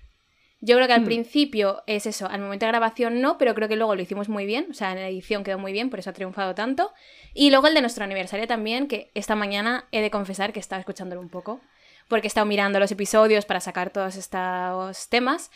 yo 0.61 0.77
creo 0.77 0.87
que 0.87 0.95
al 0.95 1.03
hmm. 1.03 1.07
principio 1.07 1.83
es 1.87 2.07
eso, 2.07 2.27
al 2.27 2.40
momento 2.40 2.64
de 2.64 2.73
grabación 2.73 3.21
no, 3.21 3.37
pero 3.38 3.55
creo 3.55 3.69
que 3.69 3.77
luego 3.77 3.95
lo 3.95 4.03
hicimos 4.03 4.29
muy 4.29 4.47
bien, 4.47 4.69
o 4.71 4.75
sea, 4.75 4.93
en 4.93 4.99
la 4.99 5.09
edición 5.09 5.45
quedó 5.45 5.59
muy 5.59 5.73
bien, 5.73 5.90
por 5.90 5.99
eso 5.99 6.11
ha 6.11 6.14
triunfado 6.14 6.55
tanto. 6.55 6.93
Y 7.35 7.51
luego 7.51 7.67
el 7.67 7.75
de 7.75 7.81
nuestro 7.81 8.05
aniversario 8.05 8.47
también, 8.47 8.88
que 8.88 9.11
esta 9.14 9.35
mañana 9.35 9.87
he 9.93 10.01
de 10.01 10.11
confesar 10.11 10.53
que 10.53 10.61
estaba 10.61 10.81
escuchándolo 10.81 11.21
un 11.21 11.29
poco, 11.29 11.61
porque 12.09 12.27
he 12.27 12.29
estado 12.29 12.47
mirando 12.47 12.79
los 12.79 12.90
episodios 12.93 13.45
para 13.45 13.61
sacar 13.61 13.90
todos 13.90 14.17
estos 14.17 15.09
temas. 15.09 15.51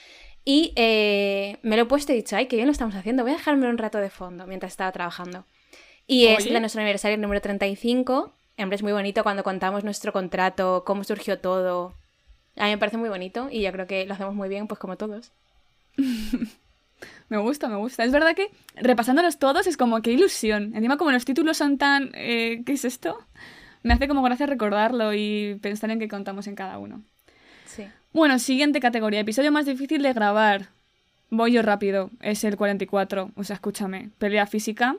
Y 0.45 0.73
eh, 0.77 1.59
me 1.63 1.77
lo 1.77 1.83
he 1.83 1.87
puesto 1.87 2.13
y 2.13 2.15
he 2.15 2.19
dicho, 2.19 2.37
ay, 2.37 2.47
qué 2.47 2.57
bien 2.57 2.67
lo 2.67 2.73
estamos 2.73 2.95
haciendo, 2.95 3.23
voy 3.23 3.33
a 3.33 3.37
dejarme 3.37 3.69
un 3.69 3.79
rato 3.79 3.99
de 3.99 4.11
fondo 4.11 4.47
mientras 4.47 4.73
estaba 4.73 4.93
trabajando. 4.93 5.45
Y 6.07 6.27
es 6.27 6.47
el 6.47 6.55
de 6.55 6.61
nuestro 6.61 6.81
aniversario 6.81 7.19
número 7.19 7.43
35. 7.43 8.33
Hombre, 8.57 8.77
es 8.77 8.83
muy 8.83 8.93
bonito 8.93 9.23
cuando 9.23 9.45
contamos 9.45 9.85
nuestro 9.85 10.13
contrato, 10.13 10.85
cómo 10.87 11.05
surgió 11.05 11.39
todo, 11.39 11.95
a 12.59 12.64
mí 12.64 12.71
me 12.71 12.79
parece 12.79 12.97
muy 12.97 13.09
bonito 13.09 13.49
y 13.51 13.62
yo 13.62 13.73
creo 13.73 13.87
que 13.87 14.07
lo 14.07 14.14
hacemos 14.14 14.35
muy 14.35 14.49
bien, 14.49 14.66
pues 14.66 14.79
como 14.79 14.97
todos. 14.97 15.33
me 17.29 17.38
gusta, 17.38 17.68
me 17.68 17.77
gusta. 17.77 18.05
Es 18.05 18.12
verdad 18.12 18.35
que 18.35 18.51
repasándolos 18.77 19.38
todos 19.38 19.66
es 19.66 19.77
como 19.77 20.03
qué 20.03 20.12
ilusión. 20.12 20.73
Encima 20.75 20.97
como 20.97 21.12
los 21.12 21.25
títulos 21.25 21.57
son 21.57 21.79
tan... 21.79 22.11
Eh, 22.14 22.62
¿Qué 22.64 22.73
es 22.73 22.85
esto? 22.85 23.18
Me 23.83 23.94
hace 23.94 24.09
como 24.09 24.23
gracia 24.23 24.47
recordarlo 24.47 25.14
y 25.14 25.59
pensar 25.62 25.90
en 25.90 25.99
qué 25.99 26.09
contamos 26.09 26.47
en 26.47 26.55
cada 26.55 26.79
uno. 26.79 27.03
Sí. 27.66 27.85
Bueno, 28.12 28.38
siguiente 28.38 28.81
categoría. 28.81 29.21
Episodio 29.21 29.53
más 29.53 29.66
difícil 29.66 30.03
de 30.03 30.12
grabar. 30.12 30.68
Voy 31.31 31.53
yo 31.53 31.62
rápido. 31.62 32.11
Es 32.21 32.44
el 32.44 32.57
44. 32.57 33.31
O 33.37 33.44
sea, 33.44 33.55
escúchame. 33.55 34.11
Pelea 34.18 34.47
física. 34.47 34.97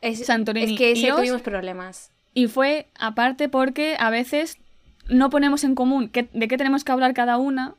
Es, 0.00 0.24
Santorini 0.26 0.72
es 0.72 0.78
que 0.78 0.92
ese 0.92 1.12
tuvimos 1.12 1.42
problemas. 1.42 2.10
Y 2.34 2.46
fue 2.46 2.86
aparte 2.98 3.48
porque 3.48 3.96
a 3.98 4.10
veces 4.10 4.58
no 5.08 5.30
ponemos 5.30 5.64
en 5.64 5.74
común 5.74 6.10
de 6.12 6.48
qué 6.48 6.56
tenemos 6.56 6.84
que 6.84 6.92
hablar 6.92 7.14
cada 7.14 7.38
una. 7.38 7.74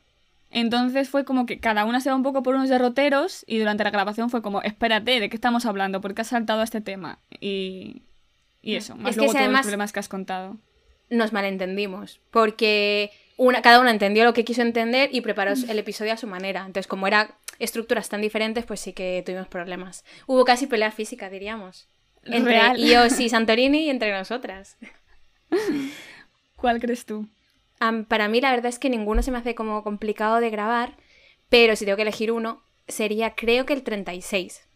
Entonces 0.50 1.08
fue 1.08 1.24
como 1.24 1.46
que 1.46 1.58
cada 1.58 1.84
una 1.84 2.00
se 2.00 2.10
va 2.10 2.16
un 2.16 2.22
poco 2.22 2.44
por 2.44 2.54
unos 2.54 2.68
derroteros 2.68 3.44
y 3.48 3.58
durante 3.58 3.82
la 3.82 3.90
grabación 3.90 4.30
fue 4.30 4.40
como, 4.40 4.62
espérate, 4.62 5.18
¿de 5.18 5.28
qué 5.28 5.36
estamos 5.36 5.66
hablando? 5.66 6.00
¿Por 6.00 6.14
qué 6.14 6.22
has 6.22 6.28
saltado 6.28 6.60
a 6.60 6.64
este 6.64 6.80
tema? 6.80 7.18
Y, 7.40 8.02
y 8.62 8.76
eso, 8.76 8.94
más 8.94 9.16
luego 9.16 9.32
todos 9.32 9.50
los 9.50 9.60
problemas 9.62 9.92
que 9.92 9.98
has 9.98 10.08
contado. 10.08 10.56
Nos 11.10 11.32
malentendimos, 11.32 12.20
porque 12.30 13.10
una, 13.36 13.62
cada 13.62 13.80
una 13.80 13.90
entendió 13.90 14.24
lo 14.24 14.32
que 14.32 14.44
quiso 14.44 14.62
entender 14.62 15.10
y 15.12 15.22
preparó 15.22 15.52
el 15.52 15.78
episodio 15.78 16.12
a 16.12 16.16
su 16.16 16.28
manera. 16.28 16.60
Entonces, 16.60 16.86
como 16.86 17.08
eran 17.08 17.28
estructuras 17.58 18.08
tan 18.08 18.20
diferentes, 18.20 18.64
pues 18.64 18.78
sí 18.78 18.92
que 18.92 19.22
tuvimos 19.26 19.48
problemas. 19.48 20.04
Hubo 20.26 20.44
casi 20.44 20.68
pelea 20.68 20.92
física, 20.92 21.30
diríamos. 21.30 21.88
Entre 22.22 22.52
Real. 22.52 22.78
Ios 22.78 23.18
y 23.20 23.28
Santorini 23.28 23.86
y 23.86 23.90
entre 23.90 24.16
nosotras. 24.16 24.76
¿Cuál 26.64 26.80
crees 26.80 27.04
tú? 27.04 27.28
para 28.08 28.26
mí 28.26 28.40
la 28.40 28.50
verdad 28.50 28.70
es 28.70 28.78
que 28.78 28.88
ninguno 28.88 29.22
se 29.22 29.30
me 29.30 29.36
hace 29.36 29.54
como 29.54 29.84
complicado 29.84 30.40
de 30.40 30.48
grabar, 30.48 30.96
pero 31.50 31.76
si 31.76 31.84
tengo 31.84 31.96
que 31.96 32.02
elegir 32.04 32.32
uno, 32.32 32.62
sería 32.88 33.34
creo 33.34 33.66
que 33.66 33.74
el 33.74 33.82
36, 33.82 34.66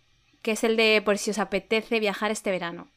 que 0.42 0.51
es 0.51 0.64
el 0.64 0.77
de 0.77 1.01
por 1.03 1.16
si 1.16 1.31
os 1.31 1.38
apetece 1.38 1.98
viajar 1.98 2.31
este 2.31 2.51
verano. 2.51 2.88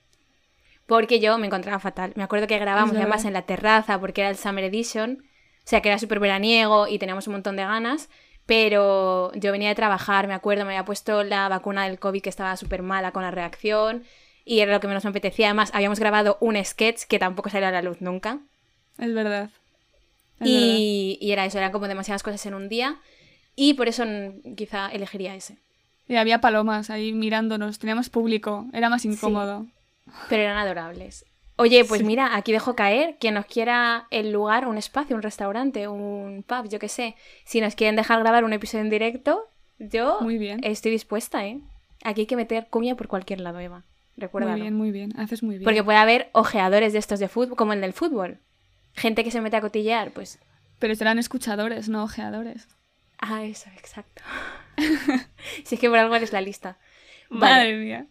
Porque 0.87 1.21
yo 1.21 1.37
me 1.37 1.47
encontraba 1.47 1.79
fatal. 1.79 2.11
Me 2.17 2.23
acuerdo 2.23 2.47
que 2.47 2.59
grabamos 2.59 2.97
además 2.97 3.23
en 3.23 3.31
la 3.31 3.43
terraza 3.43 3.97
porque 3.97 4.19
era 4.19 4.29
el 4.29 4.35
Summer 4.35 4.65
Edition, 4.65 5.23
o 5.23 5.63
sea 5.63 5.79
que 5.79 5.87
era 5.87 5.97
súper 5.97 6.19
veraniego 6.19 6.89
y 6.89 6.99
teníamos 6.99 7.27
un 7.27 7.35
montón 7.35 7.55
de 7.55 7.63
ganas, 7.63 8.09
pero 8.45 9.31
yo 9.35 9.53
venía 9.53 9.69
de 9.69 9.75
trabajar, 9.75 10.27
me 10.27 10.33
acuerdo, 10.33 10.65
me 10.65 10.71
había 10.71 10.83
puesto 10.83 11.23
la 11.23 11.47
vacuna 11.47 11.85
del 11.87 11.97
COVID 11.97 12.21
que 12.21 12.29
estaba 12.29 12.57
súper 12.57 12.81
mala 12.81 13.13
con 13.13 13.23
la 13.23 13.31
reacción 13.31 14.03
y 14.43 14.59
era 14.59 14.73
lo 14.73 14.81
que 14.81 14.87
menos 14.87 15.05
me 15.05 15.11
apetecía. 15.11 15.47
Además, 15.47 15.71
habíamos 15.73 16.01
grabado 16.01 16.37
un 16.41 16.61
sketch 16.61 17.03
que 17.03 17.19
tampoco 17.19 17.49
salió 17.49 17.69
a 17.69 17.71
la 17.71 17.81
luz 17.81 18.01
nunca. 18.01 18.41
Es 18.97 19.13
verdad. 19.13 19.49
y, 20.39 21.19
era 21.21 21.45
eso, 21.45 21.57
eran 21.57 21.71
como 21.71 21.87
demasiadas 21.87 22.23
cosas 22.23 22.45
en 22.45 22.53
un 22.53 22.69
día. 22.69 22.99
Y 23.55 23.73
por 23.73 23.87
eso 23.87 24.03
quizá 24.55 24.89
elegiría 24.89 25.35
ese. 25.35 25.57
Y 26.07 26.15
había 26.15 26.41
palomas 26.41 26.89
ahí 26.89 27.13
mirándonos, 27.13 27.79
teníamos 27.79 28.09
público, 28.09 28.67
era 28.73 28.89
más 28.89 29.05
incómodo. 29.05 29.67
pero 30.29 30.43
eran 30.43 30.57
adorables. 30.57 31.25
Oye, 31.57 31.85
pues 31.85 32.03
mira, 32.03 32.35
aquí 32.35 32.51
dejo 32.51 32.75
caer 32.75 33.17
quien 33.19 33.35
nos 33.35 33.45
quiera 33.45 34.07
el 34.09 34.31
lugar, 34.31 34.67
un 34.67 34.79
espacio, 34.79 35.15
un 35.15 35.21
restaurante, 35.21 35.87
un 35.87 36.43
pub, 36.47 36.67
yo 36.67 36.79
qué 36.79 36.89
sé. 36.89 37.15
Si 37.45 37.61
nos 37.61 37.75
quieren 37.75 37.95
dejar 37.95 38.19
grabar 38.19 38.43
un 38.43 38.53
episodio 38.53 38.83
en 38.83 38.89
directo, 38.89 39.47
yo 39.77 40.17
Muy 40.21 40.39
bien. 40.39 40.59
estoy 40.63 40.91
dispuesta, 40.91 41.45
¿eh? 41.45 41.59
Aquí 42.03 42.21
hay 42.21 42.27
que 42.27 42.35
meter 42.35 42.67
cuña 42.69 42.95
por 42.95 43.07
cualquier 43.07 43.41
lado, 43.41 43.59
Eva. 43.59 43.83
Recuérdalo. 44.17 44.53
Muy 44.53 44.61
bien, 44.61 44.73
muy 44.73 44.91
bien. 44.91 45.13
Haces 45.19 45.43
muy 45.43 45.57
bien. 45.57 45.63
Porque 45.63 45.83
puede 45.83 45.99
haber 45.99 46.29
ojeadores 46.31 46.93
de 46.93 46.99
estos 46.99 47.19
de 47.19 47.27
fútbol, 47.27 47.55
como 47.55 47.73
el 47.73 47.81
del 47.81 47.93
fútbol. 47.93 48.39
Gente 48.93 49.23
que 49.23 49.31
se 49.31 49.41
mete 49.41 49.57
a 49.57 49.61
cotillear, 49.61 50.11
pues. 50.11 50.39
Pero 50.79 50.95
serán 50.95 51.19
escuchadores, 51.19 51.89
no 51.89 52.03
ojeadores. 52.03 52.67
Ah, 53.19 53.43
eso, 53.43 53.69
exacto. 53.77 54.23
si 55.63 55.75
es 55.75 55.81
que 55.81 55.89
por 55.89 55.99
algo 55.99 56.15
eres 56.15 56.33
la 56.33 56.41
lista. 56.41 56.77
Madre 57.29 57.77
mía. 57.77 58.07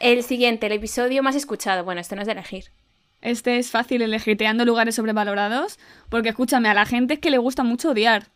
El 0.00 0.22
siguiente, 0.22 0.66
el 0.66 0.72
episodio 0.72 1.22
más 1.22 1.36
escuchado. 1.36 1.84
Bueno, 1.84 2.00
este 2.00 2.16
no 2.16 2.22
es 2.22 2.26
de 2.26 2.32
elegir. 2.32 2.64
Este 3.20 3.58
es 3.58 3.70
fácil 3.70 4.02
elegiteando 4.02 4.64
lugares 4.64 4.96
sobrevalorados, 4.96 5.78
porque 6.08 6.30
escúchame, 6.30 6.68
a 6.68 6.74
la 6.74 6.86
gente 6.86 7.14
es 7.14 7.20
que 7.20 7.30
le 7.30 7.38
gusta 7.38 7.62
mucho 7.62 7.90
odiar. 7.90 8.26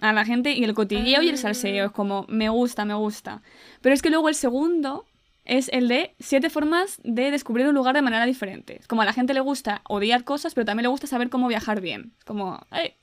A 0.00 0.12
la 0.12 0.24
gente 0.24 0.52
y 0.52 0.64
el 0.64 0.74
cotilleo 0.74 1.22
y 1.22 1.28
el 1.28 1.38
salseo, 1.38 1.86
es 1.86 1.92
como, 1.92 2.26
me 2.28 2.48
gusta, 2.48 2.84
me 2.84 2.94
gusta. 2.94 3.40
Pero 3.80 3.94
es 3.94 4.02
que 4.02 4.10
luego 4.10 4.28
el 4.28 4.34
segundo 4.34 5.06
es 5.44 5.68
el 5.72 5.88
de 5.88 6.14
siete 6.20 6.50
formas 6.50 7.00
de 7.04 7.30
descubrir 7.30 7.66
un 7.66 7.74
lugar 7.74 7.94
de 7.94 8.02
manera 8.02 8.26
diferente. 8.26 8.80
Como 8.88 9.02
a 9.02 9.04
la 9.04 9.12
gente 9.12 9.34
le 9.34 9.40
gusta 9.40 9.82
odiar 9.88 10.24
cosas, 10.24 10.54
pero 10.54 10.64
también 10.64 10.84
le 10.84 10.88
gusta 10.88 11.06
saber 11.06 11.30
cómo 11.30 11.48
viajar 11.48 11.80
bien. 11.80 12.14
Es 12.18 12.24
como, 12.24 12.64
¡ay! 12.70 12.94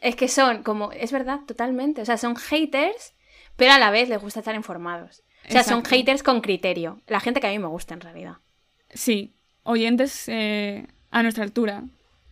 Es 0.00 0.16
que 0.16 0.28
son 0.28 0.62
como, 0.62 0.92
es 0.92 1.12
verdad, 1.12 1.40
totalmente. 1.46 2.02
O 2.02 2.04
sea, 2.04 2.16
son 2.16 2.36
haters, 2.36 3.14
pero 3.56 3.72
a 3.72 3.78
la 3.78 3.90
vez 3.90 4.08
les 4.08 4.20
gusta 4.20 4.40
estar 4.40 4.54
informados. 4.54 5.22
O 5.48 5.52
sea, 5.52 5.62
son 5.62 5.84
haters 5.84 6.22
con 6.22 6.40
criterio. 6.40 7.00
La 7.06 7.20
gente 7.20 7.40
que 7.40 7.46
a 7.46 7.50
mí 7.50 7.58
me 7.58 7.68
gusta 7.68 7.94
en 7.94 8.00
realidad. 8.00 8.38
Sí, 8.90 9.34
oyentes 9.62 10.28
eh, 10.28 10.86
a 11.10 11.22
nuestra 11.22 11.44
altura. 11.44 11.84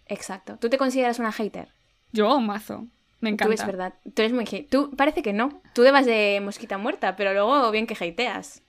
Exacto. 0.07 0.57
¿Tú 0.59 0.68
te 0.70 0.79
consideras 0.79 1.18
una 1.18 1.33
hater? 1.33 1.68
Yo, 2.12 2.40
mazo. 2.40 2.87
Me 3.20 3.31
Tú 3.31 3.35
encanta. 3.35 3.55
es 3.55 3.66
verdad. 3.66 3.94
Tú 4.14 4.22
eres 4.22 4.33
muy 4.33 4.44
hate. 4.51 4.68
Tú 4.68 4.90
parece 4.96 5.22
que 5.22 5.33
no. 5.33 5.62
Tú 5.75 5.83
debas 5.83 6.07
de 6.07 6.40
mosquita 6.42 6.77
muerta, 6.77 7.16
pero 7.16 7.33
luego 7.33 7.70
bien 7.70 7.87
que 7.87 7.94
hateas. 7.94 8.62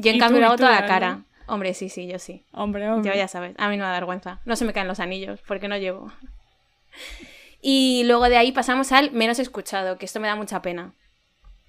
Yo 0.00 0.10
en 0.10 0.16
Y 0.16 0.18
cambio 0.18 0.36
tú, 0.36 0.40
lo 0.40 0.46
y 0.46 0.48
hago 0.48 0.56
tú, 0.56 0.62
toda 0.64 0.72
la 0.74 0.80
¿no? 0.82 0.86
cara. 0.88 1.24
Hombre, 1.46 1.74
sí, 1.74 1.88
sí, 1.88 2.06
yo 2.06 2.18
sí. 2.18 2.44
Hombre, 2.52 2.84
Yo 2.84 2.94
hombre. 2.94 3.16
ya 3.16 3.26
sabes, 3.28 3.54
a 3.58 3.68
mí 3.68 3.76
no 3.76 3.84
me 3.84 3.88
da 3.90 3.94
vergüenza. 3.94 4.40
No 4.44 4.54
se 4.56 4.64
me 4.64 4.72
caen 4.72 4.86
los 4.88 5.00
anillos 5.00 5.40
porque 5.46 5.68
no 5.68 5.76
llevo. 5.76 6.12
Y 7.62 8.04
luego 8.04 8.28
de 8.28 8.38
ahí 8.38 8.52
pasamos 8.52 8.90
al 8.92 9.12
menos 9.12 9.38
escuchado, 9.38 9.98
que 9.98 10.06
esto 10.06 10.18
me 10.20 10.28
da 10.28 10.34
mucha 10.34 10.62
pena. 10.62 10.94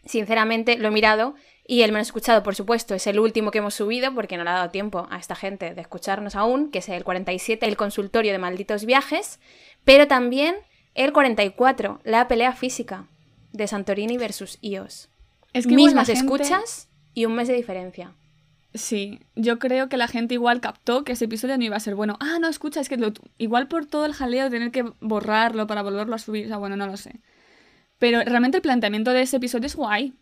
Sinceramente, 0.06 0.78
lo 0.78 0.88
he 0.88 0.91
mirado 0.91 1.36
y 1.67 1.82
el 1.82 1.91
menos 1.91 2.08
escuchado, 2.08 2.44
por 2.44 2.56
supuesto, 2.56 2.96
es 2.96 3.08
el 3.08 3.20
último 3.20 3.52
que 3.52 3.60
hemos 3.60 3.74
subido 3.76 4.13
porque 4.15 4.38
no 4.38 4.44
le 4.44 4.50
ha 4.52 4.54
dado 4.54 4.70
tiempo 4.70 5.08
a 5.12 5.17
esta 5.17 5.36
gente 5.36 5.74
de 5.74 5.82
escucharnos 5.82 6.36
aún, 6.36 6.72
que 6.72 6.80
es 6.80 6.89
el 6.89 7.04
47, 7.04 7.65
el 7.67 7.78
consultorio 7.78 8.32
de 8.32 8.38
malditos 8.39 8.86
viajes, 8.86 9.39
pero 9.84 10.08
también 10.08 10.56
el 10.96 11.12
44, 11.13 12.00
la 12.04 12.28
pelea 12.28 12.54
física 12.54 13.08
de 13.52 13.67
Santorini 13.67 14.17
versus 14.17 14.58
Ios. 14.62 15.10
Es 15.54 15.67
que 15.67 15.76
Mismas 15.76 16.08
la 16.08 16.15
gente- 16.15 16.22
escuchas 16.34 16.88
y 17.13 17.26
un 17.26 17.36
mes 17.36 17.48
de 17.50 17.54
diferencia. 17.56 18.13
Sí, 18.73 19.19
yo 19.36 19.60
creo 19.60 19.89
que 19.89 19.97
la 19.97 20.07
gente 20.07 20.34
igual 20.36 20.62
captó 20.62 21.03
que 21.03 21.12
ese 21.12 21.25
episodio 21.25 21.57
no 21.57 21.63
iba 21.65 21.75
a 21.75 21.79
ser 21.81 21.95
bueno. 21.95 22.17
Ah, 22.21 22.38
no, 22.39 22.47
escucha, 22.47 22.79
es 22.79 22.88
que 22.88 22.97
lo- 22.97 23.12
igual 23.38 23.67
por 23.67 23.86
todo 23.86 24.05
el 24.05 24.13
jaleo 24.13 24.49
tener 24.49 24.71
que 24.71 24.84
borrarlo 25.01 25.67
para 25.67 25.81
volverlo 25.81 26.15
a 26.15 26.19
subir, 26.19 26.45
o 26.45 26.47
sea, 26.47 26.57
bueno, 26.57 26.77
no 26.77 26.88
lo 26.88 26.95
sé. 26.95 27.19
Pero 27.99 28.21
realmente 28.23 28.57
el 28.57 28.62
planteamiento 28.62 29.12
de 29.12 29.21
ese 29.23 29.38
episodio 29.38 29.65
es 29.67 29.75
guay. 29.75 30.13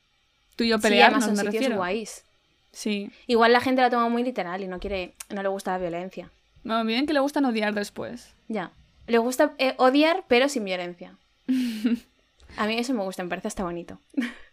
Tú 0.56 0.64
y 0.64 0.70
yo 0.70 0.80
Sí, 0.80 1.00
además 1.00 1.26
son 1.26 1.36
me 1.36 1.44
refiero. 1.44 1.76
guays. 1.78 2.26
Sí. 2.72 3.12
Igual 3.28 3.54
la 3.54 3.62
gente 3.62 3.82
la 3.82 3.90
toma 3.90 4.10
muy 4.10 4.24
literal 4.24 4.62
y 4.64 4.68
no 4.68 4.80
quiere, 4.80 5.14
no 5.30 5.42
le 5.44 5.50
gusta 5.50 5.72
la 5.72 5.78
violencia. 5.78 6.32
Bueno, 6.64 6.84
bien 6.86 7.06
que 7.06 7.14
le 7.14 7.20
gustan 7.20 7.46
odiar 7.46 7.74
después. 7.74 8.34
Ya. 8.48 8.72
Le 9.08 9.18
gusta 9.20 9.54
eh, 9.60 9.76
odiar, 9.78 10.26
pero 10.28 10.50
sin 10.50 10.66
violencia. 10.66 11.18
A 12.58 12.66
mí 12.68 12.78
eso 12.78 12.94
me 12.94 13.04
gusta, 13.04 13.24
me 13.24 13.30
parece 13.30 13.48
hasta 13.48 13.64
bonito. 13.64 14.00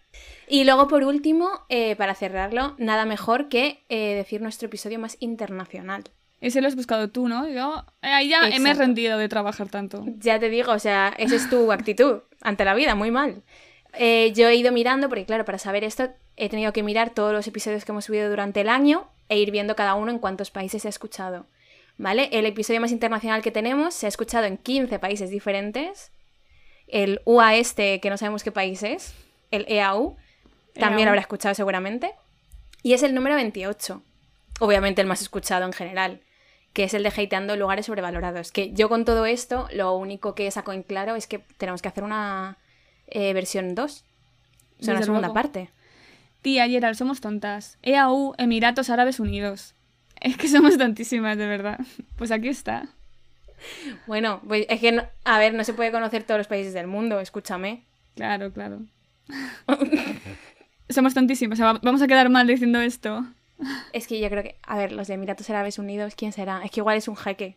y 0.48 0.64
luego, 0.64 0.88
por 0.88 1.02
último, 1.04 1.48
eh, 1.68 1.96
para 1.96 2.14
cerrarlo, 2.14 2.74
nada 2.78 3.04
mejor 3.04 3.48
que 3.48 3.84
eh, 3.88 4.14
decir 4.14 4.40
nuestro 4.40 4.66
episodio 4.66 4.98
más 4.98 5.16
internacional. 5.20 6.04
Ese 6.40 6.60
lo 6.60 6.68
has 6.68 6.76
buscado 6.76 7.08
tú, 7.08 7.28
¿no? 7.28 7.48
Yo 7.48 7.84
eh, 8.02 8.08
ahí 8.08 8.28
ya 8.28 8.42
me 8.60 8.70
he 8.70 8.74
rendido 8.74 9.18
de 9.18 9.28
trabajar 9.28 9.68
tanto. 9.68 10.04
Ya 10.18 10.38
te 10.38 10.50
digo, 10.50 10.72
o 10.72 10.78
sea, 10.78 11.14
esa 11.16 11.34
es 11.34 11.48
tu 11.48 11.72
actitud 11.72 12.20
ante 12.42 12.64
la 12.64 12.74
vida, 12.74 12.94
muy 12.94 13.10
mal. 13.10 13.42
Eh, 13.94 14.32
yo 14.34 14.48
he 14.48 14.56
ido 14.56 14.72
mirando, 14.72 15.08
porque 15.08 15.24
claro, 15.24 15.44
para 15.44 15.58
saber 15.58 15.82
esto 15.82 16.10
he 16.36 16.48
tenido 16.50 16.72
que 16.72 16.82
mirar 16.82 17.10
todos 17.10 17.32
los 17.32 17.46
episodios 17.46 17.84
que 17.84 17.92
hemos 17.92 18.04
subido 18.04 18.28
durante 18.28 18.60
el 18.60 18.68
año 18.68 19.08
e 19.28 19.38
ir 19.38 19.50
viendo 19.50 19.74
cada 19.74 19.94
uno 19.94 20.10
en 20.10 20.18
cuántos 20.18 20.50
países 20.50 20.82
se 20.82 20.88
ha 20.88 20.90
escuchado. 20.90 21.46
¿Vale? 21.98 22.28
El 22.30 22.44
episodio 22.44 22.82
más 22.82 22.92
internacional 22.92 23.40
que 23.40 23.50
tenemos 23.50 23.94
se 23.94 24.04
ha 24.04 24.08
escuchado 24.10 24.44
en 24.44 24.58
15 24.58 24.98
países 24.98 25.30
diferentes. 25.30 26.12
El 26.86 27.22
UA 27.24 27.56
este, 27.56 28.00
que 28.00 28.10
no 28.10 28.18
sabemos 28.18 28.44
qué 28.44 28.52
país 28.52 28.82
es, 28.82 29.14
el 29.56 29.66
EAU, 29.68 30.16
también 30.74 31.00
EAU. 31.08 31.08
habrá 31.10 31.20
escuchado 31.20 31.54
seguramente. 31.54 32.12
Y 32.82 32.92
es 32.94 33.02
el 33.02 33.14
número 33.14 33.34
28. 33.36 34.02
Obviamente 34.60 35.00
el 35.00 35.06
más 35.06 35.20
escuchado 35.22 35.64
en 35.66 35.72
general, 35.72 36.20
que 36.72 36.84
es 36.84 36.94
el 36.94 37.02
de 37.02 37.08
hateando 37.08 37.56
lugares 37.56 37.86
sobrevalorados. 37.86 38.52
Que 38.52 38.72
yo 38.72 38.88
con 38.88 39.04
todo 39.04 39.26
esto, 39.26 39.68
lo 39.72 39.94
único 39.96 40.34
que 40.34 40.50
saco 40.50 40.72
en 40.72 40.82
claro 40.82 41.16
es 41.16 41.26
que 41.26 41.38
tenemos 41.58 41.82
que 41.82 41.88
hacer 41.88 42.04
una 42.04 42.58
eh, 43.08 43.32
versión 43.32 43.74
2. 43.74 44.04
O 44.80 44.84
sea, 44.84 44.94
una 44.94 45.02
segunda 45.02 45.28
luego. 45.28 45.34
parte. 45.34 45.70
Tía, 46.42 46.68
Gerald, 46.68 46.96
somos 46.96 47.20
tontas. 47.20 47.78
EAU, 47.82 48.34
Emiratos 48.38 48.90
Árabes 48.90 49.20
Unidos. 49.20 49.72
Es 50.20 50.36
que 50.38 50.48
somos 50.48 50.78
tontísimas, 50.78 51.36
de 51.36 51.46
verdad. 51.46 51.78
Pues 52.16 52.30
aquí 52.30 52.48
está. 52.48 52.88
Bueno, 54.06 54.40
pues 54.46 54.64
es 54.68 54.80
que, 54.80 54.92
no- 54.92 55.04
a 55.24 55.38
ver, 55.38 55.52
no 55.54 55.64
se 55.64 55.74
puede 55.74 55.90
conocer 55.92 56.22
todos 56.24 56.38
los 56.38 56.46
países 56.46 56.72
del 56.72 56.86
mundo, 56.86 57.20
escúchame. 57.20 57.82
Claro, 58.14 58.50
claro. 58.52 58.80
somos 60.88 61.14
tontísimas. 61.14 61.58
o 61.58 61.62
sea, 61.62 61.72
va- 61.72 61.80
vamos 61.82 62.02
a 62.02 62.06
quedar 62.06 62.28
mal 62.30 62.46
diciendo 62.46 62.80
esto. 62.80 63.24
Es 63.92 64.06
que 64.06 64.20
yo 64.20 64.28
creo 64.28 64.42
que, 64.42 64.56
a 64.62 64.76
ver, 64.76 64.92
los 64.92 65.08
de 65.08 65.14
Emiratos 65.14 65.48
Árabes 65.50 65.78
Unidos, 65.78 66.14
¿quién 66.16 66.32
será? 66.32 66.60
Es 66.64 66.70
que 66.70 66.80
igual 66.80 66.96
es 66.98 67.08
un 67.08 67.16
jeque. 67.16 67.56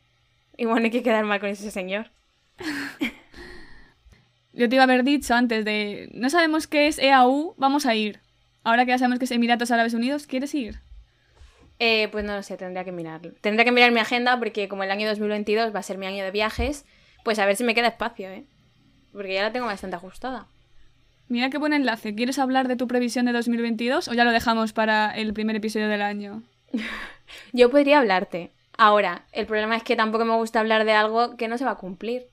Igual 0.58 0.80
no 0.80 0.86
hay 0.86 0.92
que 0.92 1.04
quedar 1.04 1.26
mal 1.26 1.40
con 1.40 1.50
ese 1.50 1.72
señor. 1.72 2.12
Yo 4.54 4.68
te 4.68 4.76
iba 4.76 4.84
a 4.84 4.86
haber 4.86 5.04
dicho 5.04 5.34
antes 5.36 5.64
de... 5.64 6.10
No 6.14 6.30
sabemos 6.30 6.68
qué 6.68 6.88
es 6.88 6.98
EAU, 7.00 7.54
vamos 7.58 7.86
a 7.86 7.96
ir. 7.96 8.20
Ahora 8.64 8.84
que 8.86 8.92
ya 8.92 8.98
sabemos 8.98 9.20
que 9.20 9.26
es 9.26 9.32
Emiratos 9.32 9.72
Árabes 9.72 9.94
Unidos, 9.94 10.28
¿quieres 10.28 10.54
ir? 10.56 10.80
Eh, 11.78 12.10
pues 12.12 12.26
no 12.26 12.36
lo 12.36 12.44
sé, 12.44 12.58
tendría 12.58 12.84
que 12.84 12.92
mirarlo. 12.92 13.32
Tendría 13.42 13.64
que 13.64 13.72
mirar 13.72 13.92
mi 13.92 14.00
agenda 14.00 14.38
porque 14.38 14.68
como 14.68 14.84
el 14.84 14.92
año 14.92 15.08
2022 15.08 15.74
va 15.74 15.80
a 15.80 15.84
ser 15.84 15.98
mi 15.98 16.08
año 16.08 16.24
de 16.26 16.32
viajes, 16.32 16.86
pues 17.24 17.40
a 17.40 17.46
ver 17.46 17.56
si 17.56 17.64
me 17.64 17.74
queda 17.76 17.88
espacio, 17.88 18.28
¿eh? 18.30 18.44
Porque 19.14 19.34
ya 19.34 19.44
la 19.44 19.54
tengo 19.54 19.66
bastante 19.68 19.96
ajustada. 19.96 20.48
Mira 21.30 21.52
qué 21.52 21.60
buen 21.60 21.74
enlace. 21.74 22.16
¿Quieres 22.16 22.40
hablar 22.40 22.68
de 22.68 22.76
tu 22.76 22.88
previsión 22.88 23.28
de 23.28 23.34
2022 23.34 24.08
o 24.08 24.14
ya 24.14 24.26
lo 24.26 24.32
dejamos 24.32 24.74
para 24.74 25.12
el 25.12 25.32
primer 25.32 25.56
episodio 25.56 25.88
del 25.88 26.02
año? 26.02 26.42
Yo 27.54 27.70
podría 27.70 28.00
hablarte. 28.00 28.50
Ahora, 28.78 29.26
el 29.32 29.46
problema 29.46 29.76
es 29.76 29.84
que 29.84 29.96
tampoco 29.96 30.26
me 30.26 30.36
gusta 30.36 30.60
hablar 30.60 30.86
de 30.86 30.94
algo 30.94 31.38
que 31.38 31.48
no 31.48 31.60
se 31.60 31.66
va 31.66 31.72
a 31.72 31.78
cumplir. 31.78 32.26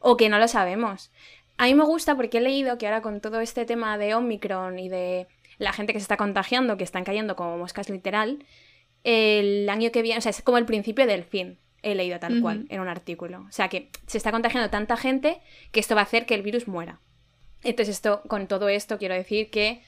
O 0.00 0.18
que 0.18 0.28
no 0.28 0.38
lo 0.38 0.48
sabemos. 0.48 1.10
A 1.56 1.64
mí 1.64 1.74
me 1.74 1.84
gusta 1.84 2.14
porque 2.14 2.38
he 2.38 2.40
leído 2.42 2.76
que 2.76 2.86
ahora 2.86 3.00
con 3.00 3.20
todo 3.22 3.40
este 3.40 3.64
tema 3.64 3.96
de 3.96 4.14
Omicron 4.14 4.78
y 4.78 4.90
de 4.90 5.28
la 5.56 5.72
gente 5.72 5.94
que 5.94 6.00
se 6.00 6.04
está 6.04 6.18
contagiando, 6.18 6.76
que 6.76 6.84
están 6.84 7.04
cayendo 7.04 7.36
como 7.36 7.56
moscas 7.56 7.88
literal, 7.88 8.44
el 9.04 9.68
año 9.70 9.90
que 9.92 10.02
viene, 10.02 10.18
o 10.18 10.20
sea, 10.20 10.30
es 10.30 10.42
como 10.42 10.58
el 10.58 10.66
principio 10.66 11.06
del 11.06 11.24
fin. 11.24 11.58
He 11.82 11.94
leído 11.94 12.18
tal 12.20 12.40
cual 12.42 12.66
en 12.68 12.80
un 12.80 12.88
artículo. 12.88 13.46
O 13.48 13.52
sea, 13.52 13.68
que 13.68 13.88
se 14.06 14.18
está 14.18 14.30
contagiando 14.30 14.68
tanta 14.70 14.96
gente 14.96 15.40
que 15.72 15.80
esto 15.80 15.94
va 15.94 16.02
a 16.02 16.04
hacer 16.04 16.26
que 16.26 16.34
el 16.34 16.42
virus 16.42 16.68
muera. 16.68 17.00
Entonces, 17.64 17.96
esto, 17.96 18.22
con 18.28 18.46
todo 18.46 18.68
esto, 18.68 18.98
quiero 18.98 19.14
decir 19.14 19.50
que 19.50 19.82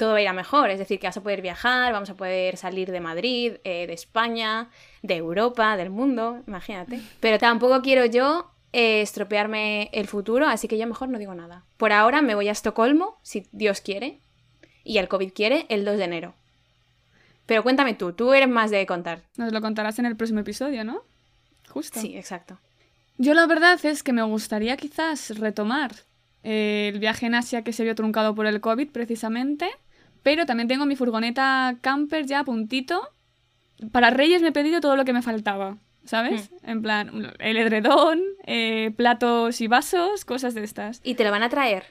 todo 0.00 0.12
va 0.12 0.18
a 0.18 0.22
ir 0.22 0.28
a 0.28 0.32
mejor. 0.32 0.70
Es 0.70 0.78
decir, 0.78 0.98
que 0.98 1.06
vas 1.06 1.16
a 1.18 1.22
poder 1.22 1.42
viajar, 1.42 1.92
vamos 1.92 2.08
a 2.08 2.14
poder 2.14 2.56
salir 2.56 2.90
de 2.90 3.00
Madrid, 3.00 3.54
eh, 3.64 3.86
de 3.86 3.92
España, 3.92 4.70
de 5.02 5.16
Europa, 5.16 5.76
del 5.76 5.90
mundo, 5.90 6.42
imagínate. 6.46 7.00
Pero 7.20 7.38
tampoco 7.38 7.82
quiero 7.82 8.06
yo 8.06 8.50
eh, 8.72 9.02
estropearme 9.02 9.90
el 9.92 10.06
futuro, 10.06 10.46
así 10.46 10.68
que 10.68 10.78
yo 10.78 10.86
mejor 10.86 11.10
no 11.10 11.18
digo 11.18 11.34
nada. 11.34 11.64
Por 11.76 11.92
ahora 11.92 12.22
me 12.22 12.34
voy 12.34 12.48
a 12.48 12.52
Estocolmo, 12.52 13.18
si 13.22 13.46
Dios 13.52 13.82
quiere, 13.82 14.20
y 14.84 14.96
el 14.96 15.08
COVID 15.08 15.32
quiere, 15.34 15.66
el 15.68 15.84
2 15.84 15.98
de 15.98 16.04
enero. 16.04 16.34
Pero 17.44 17.62
cuéntame 17.62 17.94
tú, 17.94 18.14
tú 18.14 18.32
eres 18.32 18.48
más 18.48 18.70
de 18.70 18.86
contar. 18.86 19.20
Nos 19.36 19.52
lo 19.52 19.60
contarás 19.60 19.98
en 19.98 20.06
el 20.06 20.16
próximo 20.16 20.40
episodio, 20.40 20.82
¿no? 20.82 21.02
Justo. 21.68 22.00
Sí, 22.00 22.16
exacto. 22.16 22.58
Yo 23.18 23.34
la 23.34 23.46
verdad 23.46 23.84
es 23.84 24.02
que 24.02 24.14
me 24.14 24.22
gustaría 24.22 24.78
quizás 24.78 25.36
retomar 25.38 25.92
eh, 26.42 26.90
el 26.92 26.98
viaje 27.00 27.26
en 27.26 27.34
Asia 27.34 27.62
que 27.62 27.72
se 27.72 27.84
vio 27.84 27.94
truncado 27.94 28.34
por 28.34 28.46
el 28.46 28.60
COVID 28.60 28.88
precisamente, 28.90 29.68
pero 30.22 30.46
también 30.46 30.68
tengo 30.68 30.86
mi 30.86 30.96
furgoneta 30.96 31.76
camper 31.80 32.26
ya 32.26 32.40
a 32.40 32.44
puntito. 32.44 33.00
Para 33.92 34.10
Reyes 34.10 34.42
me 34.42 34.48
he 34.48 34.52
pedido 34.52 34.80
todo 34.80 34.96
lo 34.96 35.04
que 35.04 35.12
me 35.12 35.22
faltaba, 35.22 35.78
¿sabes? 36.04 36.50
En 36.62 36.82
plan, 36.82 37.32
el 37.38 37.56
edredón, 37.56 38.20
eh, 38.46 38.90
platos 38.96 39.60
y 39.60 39.68
vasos, 39.68 40.24
cosas 40.24 40.54
de 40.54 40.64
estas. 40.64 41.00
¿Y 41.02 41.14
te 41.14 41.24
lo 41.24 41.30
van 41.30 41.42
a 41.42 41.48
traer? 41.48 41.84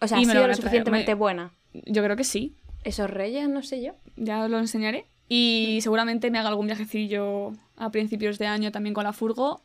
O 0.00 0.06
sea, 0.06 0.18
¿ha 0.18 0.20
sido 0.20 0.34
lo 0.34 0.46
lo 0.48 0.54
suficientemente 0.54 1.12
me- 1.12 1.18
buena? 1.18 1.52
Yo 1.72 2.02
creo 2.04 2.16
que 2.16 2.24
sí, 2.24 2.54
Esos 2.84 3.08
reyes, 3.10 3.48
no 3.48 3.62
sé 3.62 3.82
yo. 3.82 3.94
ya 4.16 4.44
os 4.44 4.50
lo 4.50 4.58
enseñaré. 4.58 5.06
Y 5.28 5.78
seguramente 5.82 6.30
me 6.30 6.38
haga 6.38 6.48
algún 6.50 6.66
viajecillo 6.66 7.52
a 7.76 7.90
principios 7.90 8.38
de 8.38 8.46
año 8.46 8.70
también 8.70 8.92
con 8.92 9.04
la 9.04 9.12
furgo. 9.14 9.62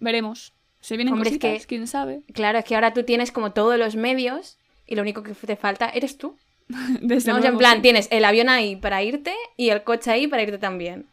Veremos. 0.00 0.54
Se 0.82 0.96
vienen 0.98 1.14
Hombre, 1.14 1.30
es 1.30 1.36
cositas, 1.38 1.62
que- 1.62 1.66
quién 1.66 1.86
sabe. 1.86 2.20
Claro, 2.34 2.58
es 2.58 2.64
que 2.66 2.74
ahora 2.74 2.92
tú 2.92 3.04
tienes 3.04 3.32
como 3.32 3.52
todos 3.52 3.78
los 3.78 3.96
medios 3.96 4.58
y 4.86 4.94
lo 4.96 5.00
único 5.02 5.22
que 5.22 5.32
te 5.32 5.56
falta 5.56 5.88
eres 5.88 6.18
tú. 6.18 6.36
Desde 7.00 7.30
No, 7.32 7.38
o 7.38 7.40
sea, 7.40 7.48
en 7.48 7.54
luego, 7.54 7.58
plan, 7.58 7.76
sí. 7.76 7.82
tienes 7.82 8.08
el 8.10 8.24
avión 8.26 8.50
ahí 8.50 8.76
para 8.76 9.02
irte 9.02 9.32
y 9.56 9.70
el 9.70 9.82
coche 9.82 10.10
ahí 10.10 10.26
para 10.26 10.42
irte 10.42 10.58
también. 10.58 11.06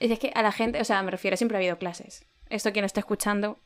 Es 0.00 0.18
que 0.18 0.30
a 0.34 0.42
la 0.42 0.52
gente, 0.52 0.80
o 0.80 0.84
sea, 0.84 1.02
me 1.02 1.10
refiero, 1.10 1.36
siempre 1.36 1.56
ha 1.56 1.60
habido 1.60 1.76
clases. 1.78 2.24
Esto 2.48 2.72
quien 2.72 2.82
no 2.82 2.86
está 2.86 3.00
escuchando. 3.00 3.58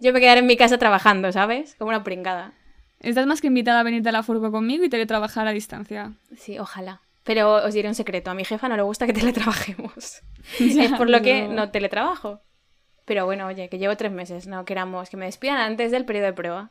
Yo 0.00 0.12
me 0.12 0.20
quedaré 0.20 0.40
en 0.40 0.46
mi 0.46 0.56
casa 0.56 0.76
trabajando, 0.76 1.30
¿sabes? 1.32 1.76
Como 1.76 1.90
una 1.90 2.02
pringada. 2.04 2.52
Estás 3.00 3.26
más 3.26 3.40
que 3.40 3.46
invitada 3.46 3.80
a 3.80 3.82
venirte 3.84 4.08
a 4.08 4.12
la 4.12 4.24
furgo 4.24 4.50
conmigo 4.50 4.84
y 4.84 4.88
teletrabajar 4.88 5.46
a 5.46 5.52
distancia. 5.52 6.12
Sí, 6.36 6.58
ojalá. 6.58 7.00
Pero 7.22 7.64
os 7.64 7.74
diré 7.74 7.86
un 7.88 7.94
secreto, 7.94 8.30
a 8.30 8.34
mi 8.34 8.44
jefa 8.44 8.68
no 8.68 8.76
le 8.76 8.82
gusta 8.82 9.06
que 9.06 9.12
teletrabajemos. 9.20 10.22
es 10.58 10.92
por 10.94 11.08
lo 11.08 11.22
que 11.22 11.46
no 11.46 11.70
teletrabajo. 11.70 12.40
Pero 13.08 13.24
bueno, 13.24 13.46
oye, 13.46 13.70
que 13.70 13.78
llevo 13.78 13.96
tres 13.96 14.12
meses, 14.12 14.46
no 14.46 14.66
queramos 14.66 15.08
que 15.08 15.16
me 15.16 15.24
despidan 15.24 15.56
antes 15.56 15.90
del 15.90 16.04
periodo 16.04 16.26
de 16.26 16.32
prueba. 16.34 16.70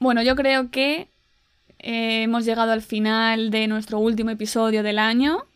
Bueno, 0.00 0.22
yo 0.22 0.36
creo 0.36 0.70
que 0.70 1.08
eh, 1.80 2.22
hemos 2.22 2.44
llegado 2.44 2.70
al 2.70 2.80
final 2.80 3.50
de 3.50 3.66
nuestro 3.66 3.98
último 3.98 4.30
episodio 4.30 4.84
del 4.84 5.00
año. 5.00 5.46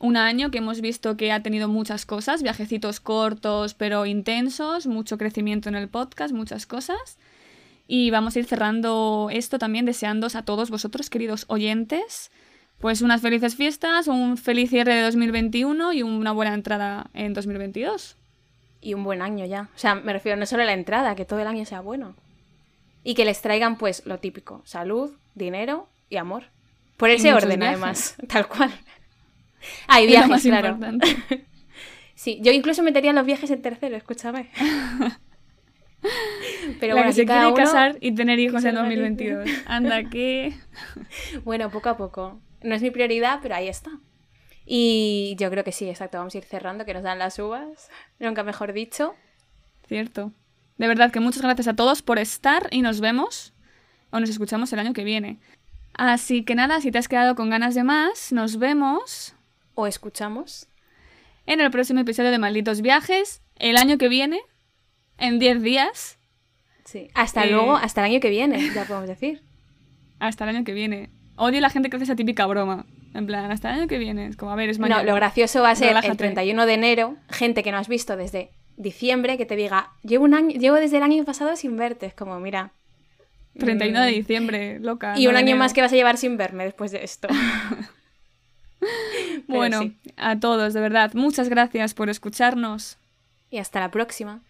Un 0.00 0.16
año 0.16 0.50
que 0.50 0.58
hemos 0.58 0.80
visto 0.80 1.16
que 1.16 1.30
ha 1.30 1.44
tenido 1.44 1.68
muchas 1.68 2.04
cosas, 2.04 2.42
viajecitos 2.42 2.98
cortos 2.98 3.74
pero 3.74 4.06
intensos, 4.06 4.88
mucho 4.88 5.18
crecimiento 5.18 5.68
en 5.68 5.76
el 5.76 5.88
podcast, 5.88 6.34
muchas 6.34 6.66
cosas. 6.66 7.16
Y 7.86 8.10
vamos 8.10 8.34
a 8.34 8.40
ir 8.40 8.46
cerrando 8.46 9.28
esto 9.30 9.60
también 9.60 9.86
deseándos 9.86 10.34
a 10.34 10.44
todos 10.44 10.68
vosotros, 10.68 11.10
queridos 11.10 11.44
oyentes, 11.46 12.32
pues 12.80 13.02
unas 13.02 13.20
felices 13.20 13.54
fiestas, 13.54 14.08
un 14.08 14.36
feliz 14.36 14.70
cierre 14.70 14.96
de 14.96 15.02
2021 15.02 15.92
y 15.92 16.02
una 16.02 16.32
buena 16.32 16.54
entrada 16.54 17.06
en 17.14 17.34
2022. 17.34 18.16
Y 18.84 18.92
un 18.92 19.02
buen 19.02 19.22
año 19.22 19.46
ya. 19.46 19.70
O 19.74 19.78
sea, 19.78 19.94
me 19.94 20.12
refiero 20.12 20.36
no 20.36 20.44
solo 20.44 20.62
a 20.62 20.66
la 20.66 20.74
entrada, 20.74 21.16
que 21.16 21.24
todo 21.24 21.40
el 21.40 21.46
año 21.46 21.64
sea 21.64 21.80
bueno. 21.80 22.14
Y 23.02 23.14
que 23.14 23.24
les 23.24 23.40
traigan 23.40 23.78
pues 23.78 24.04
lo 24.04 24.18
típico, 24.18 24.60
salud, 24.66 25.10
dinero 25.34 25.88
y 26.10 26.18
amor. 26.18 26.44
Por 26.98 27.08
ese 27.08 27.32
orden, 27.32 27.62
además, 27.62 28.14
tal 28.28 28.46
cual. 28.46 28.70
Hay 29.88 30.06
viajes, 30.06 30.42
claro. 30.42 30.78
sí, 32.14 32.38
yo 32.42 32.52
incluso 32.52 32.82
metería 32.82 33.14
los 33.14 33.24
viajes 33.24 33.50
en 33.50 33.62
tercero, 33.62 33.96
escúchame. 33.96 34.50
Pero 36.78 36.94
bueno, 36.94 37.08
que 37.08 37.14
se 37.14 37.24
quiere 37.24 37.54
casar 37.54 37.96
y 38.02 38.14
tener 38.14 38.38
hijos 38.38 38.66
en 38.66 38.74
2022. 38.74 39.48
Anda, 39.64 40.04
que... 40.10 40.52
bueno, 41.42 41.70
poco 41.70 41.88
a 41.88 41.96
poco. 41.96 42.38
No 42.62 42.74
es 42.74 42.82
mi 42.82 42.90
prioridad, 42.90 43.38
pero 43.42 43.54
ahí 43.54 43.68
está. 43.68 43.92
Y 44.66 45.36
yo 45.38 45.50
creo 45.50 45.64
que 45.64 45.72
sí, 45.72 45.88
exacto. 45.88 46.18
Vamos 46.18 46.34
a 46.34 46.38
ir 46.38 46.44
cerrando, 46.44 46.84
que 46.84 46.94
nos 46.94 47.02
dan 47.02 47.18
las 47.18 47.38
uvas. 47.38 47.90
Nunca 48.18 48.42
mejor 48.42 48.72
dicho. 48.72 49.14
Cierto. 49.86 50.32
De 50.78 50.88
verdad 50.88 51.10
que 51.12 51.20
muchas 51.20 51.42
gracias 51.42 51.68
a 51.68 51.76
todos 51.76 52.02
por 52.02 52.18
estar 52.18 52.68
y 52.70 52.82
nos 52.82 53.00
vemos 53.00 53.52
o 54.10 54.20
nos 54.20 54.30
escuchamos 54.30 54.72
el 54.72 54.78
año 54.78 54.92
que 54.92 55.04
viene. 55.04 55.38
Así 55.92 56.44
que 56.44 56.54
nada, 56.54 56.80
si 56.80 56.90
te 56.90 56.98
has 56.98 57.08
quedado 57.08 57.36
con 57.36 57.50
ganas 57.50 57.74
de 57.74 57.84
más, 57.84 58.32
nos 58.32 58.58
vemos 58.58 59.34
o 59.74 59.86
escuchamos 59.86 60.68
en 61.46 61.60
el 61.60 61.70
próximo 61.70 62.00
episodio 62.00 62.30
de 62.30 62.38
Malditos 62.38 62.80
Viajes 62.80 63.42
el 63.56 63.76
año 63.76 63.98
que 63.98 64.08
viene, 64.08 64.40
en 65.18 65.38
10 65.38 65.62
días. 65.62 66.18
Sí, 66.84 67.08
hasta 67.14 67.44
eh, 67.44 67.50
luego, 67.50 67.76
hasta 67.76 68.04
el 68.04 68.12
año 68.12 68.20
que 68.20 68.30
viene, 68.30 68.70
ya 68.74 68.84
podemos 68.84 69.08
decir. 69.08 69.42
Hasta 70.18 70.44
el 70.44 70.56
año 70.56 70.64
que 70.64 70.72
viene. 70.72 71.10
Odio 71.36 71.60
la 71.60 71.70
gente 71.70 71.90
que 71.90 71.96
hace 71.96 72.04
esa 72.04 72.16
típica 72.16 72.46
broma. 72.46 72.86
En 73.14 73.26
plan, 73.26 73.50
hasta 73.50 73.70
el 73.70 73.78
año 73.78 73.88
que 73.88 73.98
viene. 73.98 74.26
Es 74.26 74.36
como, 74.36 74.50
a 74.50 74.56
ver, 74.56 74.68
es 74.68 74.80
mañana. 74.80 75.02
No, 75.02 75.10
lo 75.10 75.14
gracioso 75.14 75.62
va 75.62 75.70
a 75.70 75.76
ser 75.76 75.96
el 76.02 76.16
31 76.16 76.66
de 76.66 76.74
enero, 76.74 77.16
gente 77.30 77.62
que 77.62 77.70
no 77.70 77.78
has 77.78 77.88
visto 77.88 78.16
desde 78.16 78.50
diciembre, 78.76 79.38
que 79.38 79.46
te 79.46 79.54
diga, 79.54 79.90
llevo, 80.02 80.24
un 80.24 80.34
año, 80.34 80.50
llevo 80.50 80.76
desde 80.76 80.96
el 80.96 81.04
año 81.04 81.24
pasado 81.24 81.54
sin 81.54 81.76
verte. 81.76 82.06
Es 82.06 82.14
como, 82.14 82.40
mira. 82.40 82.72
31 83.56 84.00
de 84.00 84.10
mm, 84.10 84.14
diciembre, 84.14 84.80
loca. 84.80 85.14
Y 85.16 85.28
un 85.28 85.36
año 85.36 85.56
más 85.56 85.72
que 85.72 85.80
vas 85.80 85.92
a 85.92 85.96
llevar 85.96 86.16
sin 86.16 86.36
verme 86.36 86.64
después 86.64 86.90
de 86.90 87.04
esto. 87.04 87.28
bueno, 89.46 89.92
a 90.16 90.40
todos, 90.40 90.74
de 90.74 90.80
verdad, 90.80 91.14
muchas 91.14 91.48
gracias 91.48 91.94
por 91.94 92.10
escucharnos. 92.10 92.98
Y 93.48 93.58
hasta 93.58 93.78
la 93.78 93.92
próxima. 93.92 94.40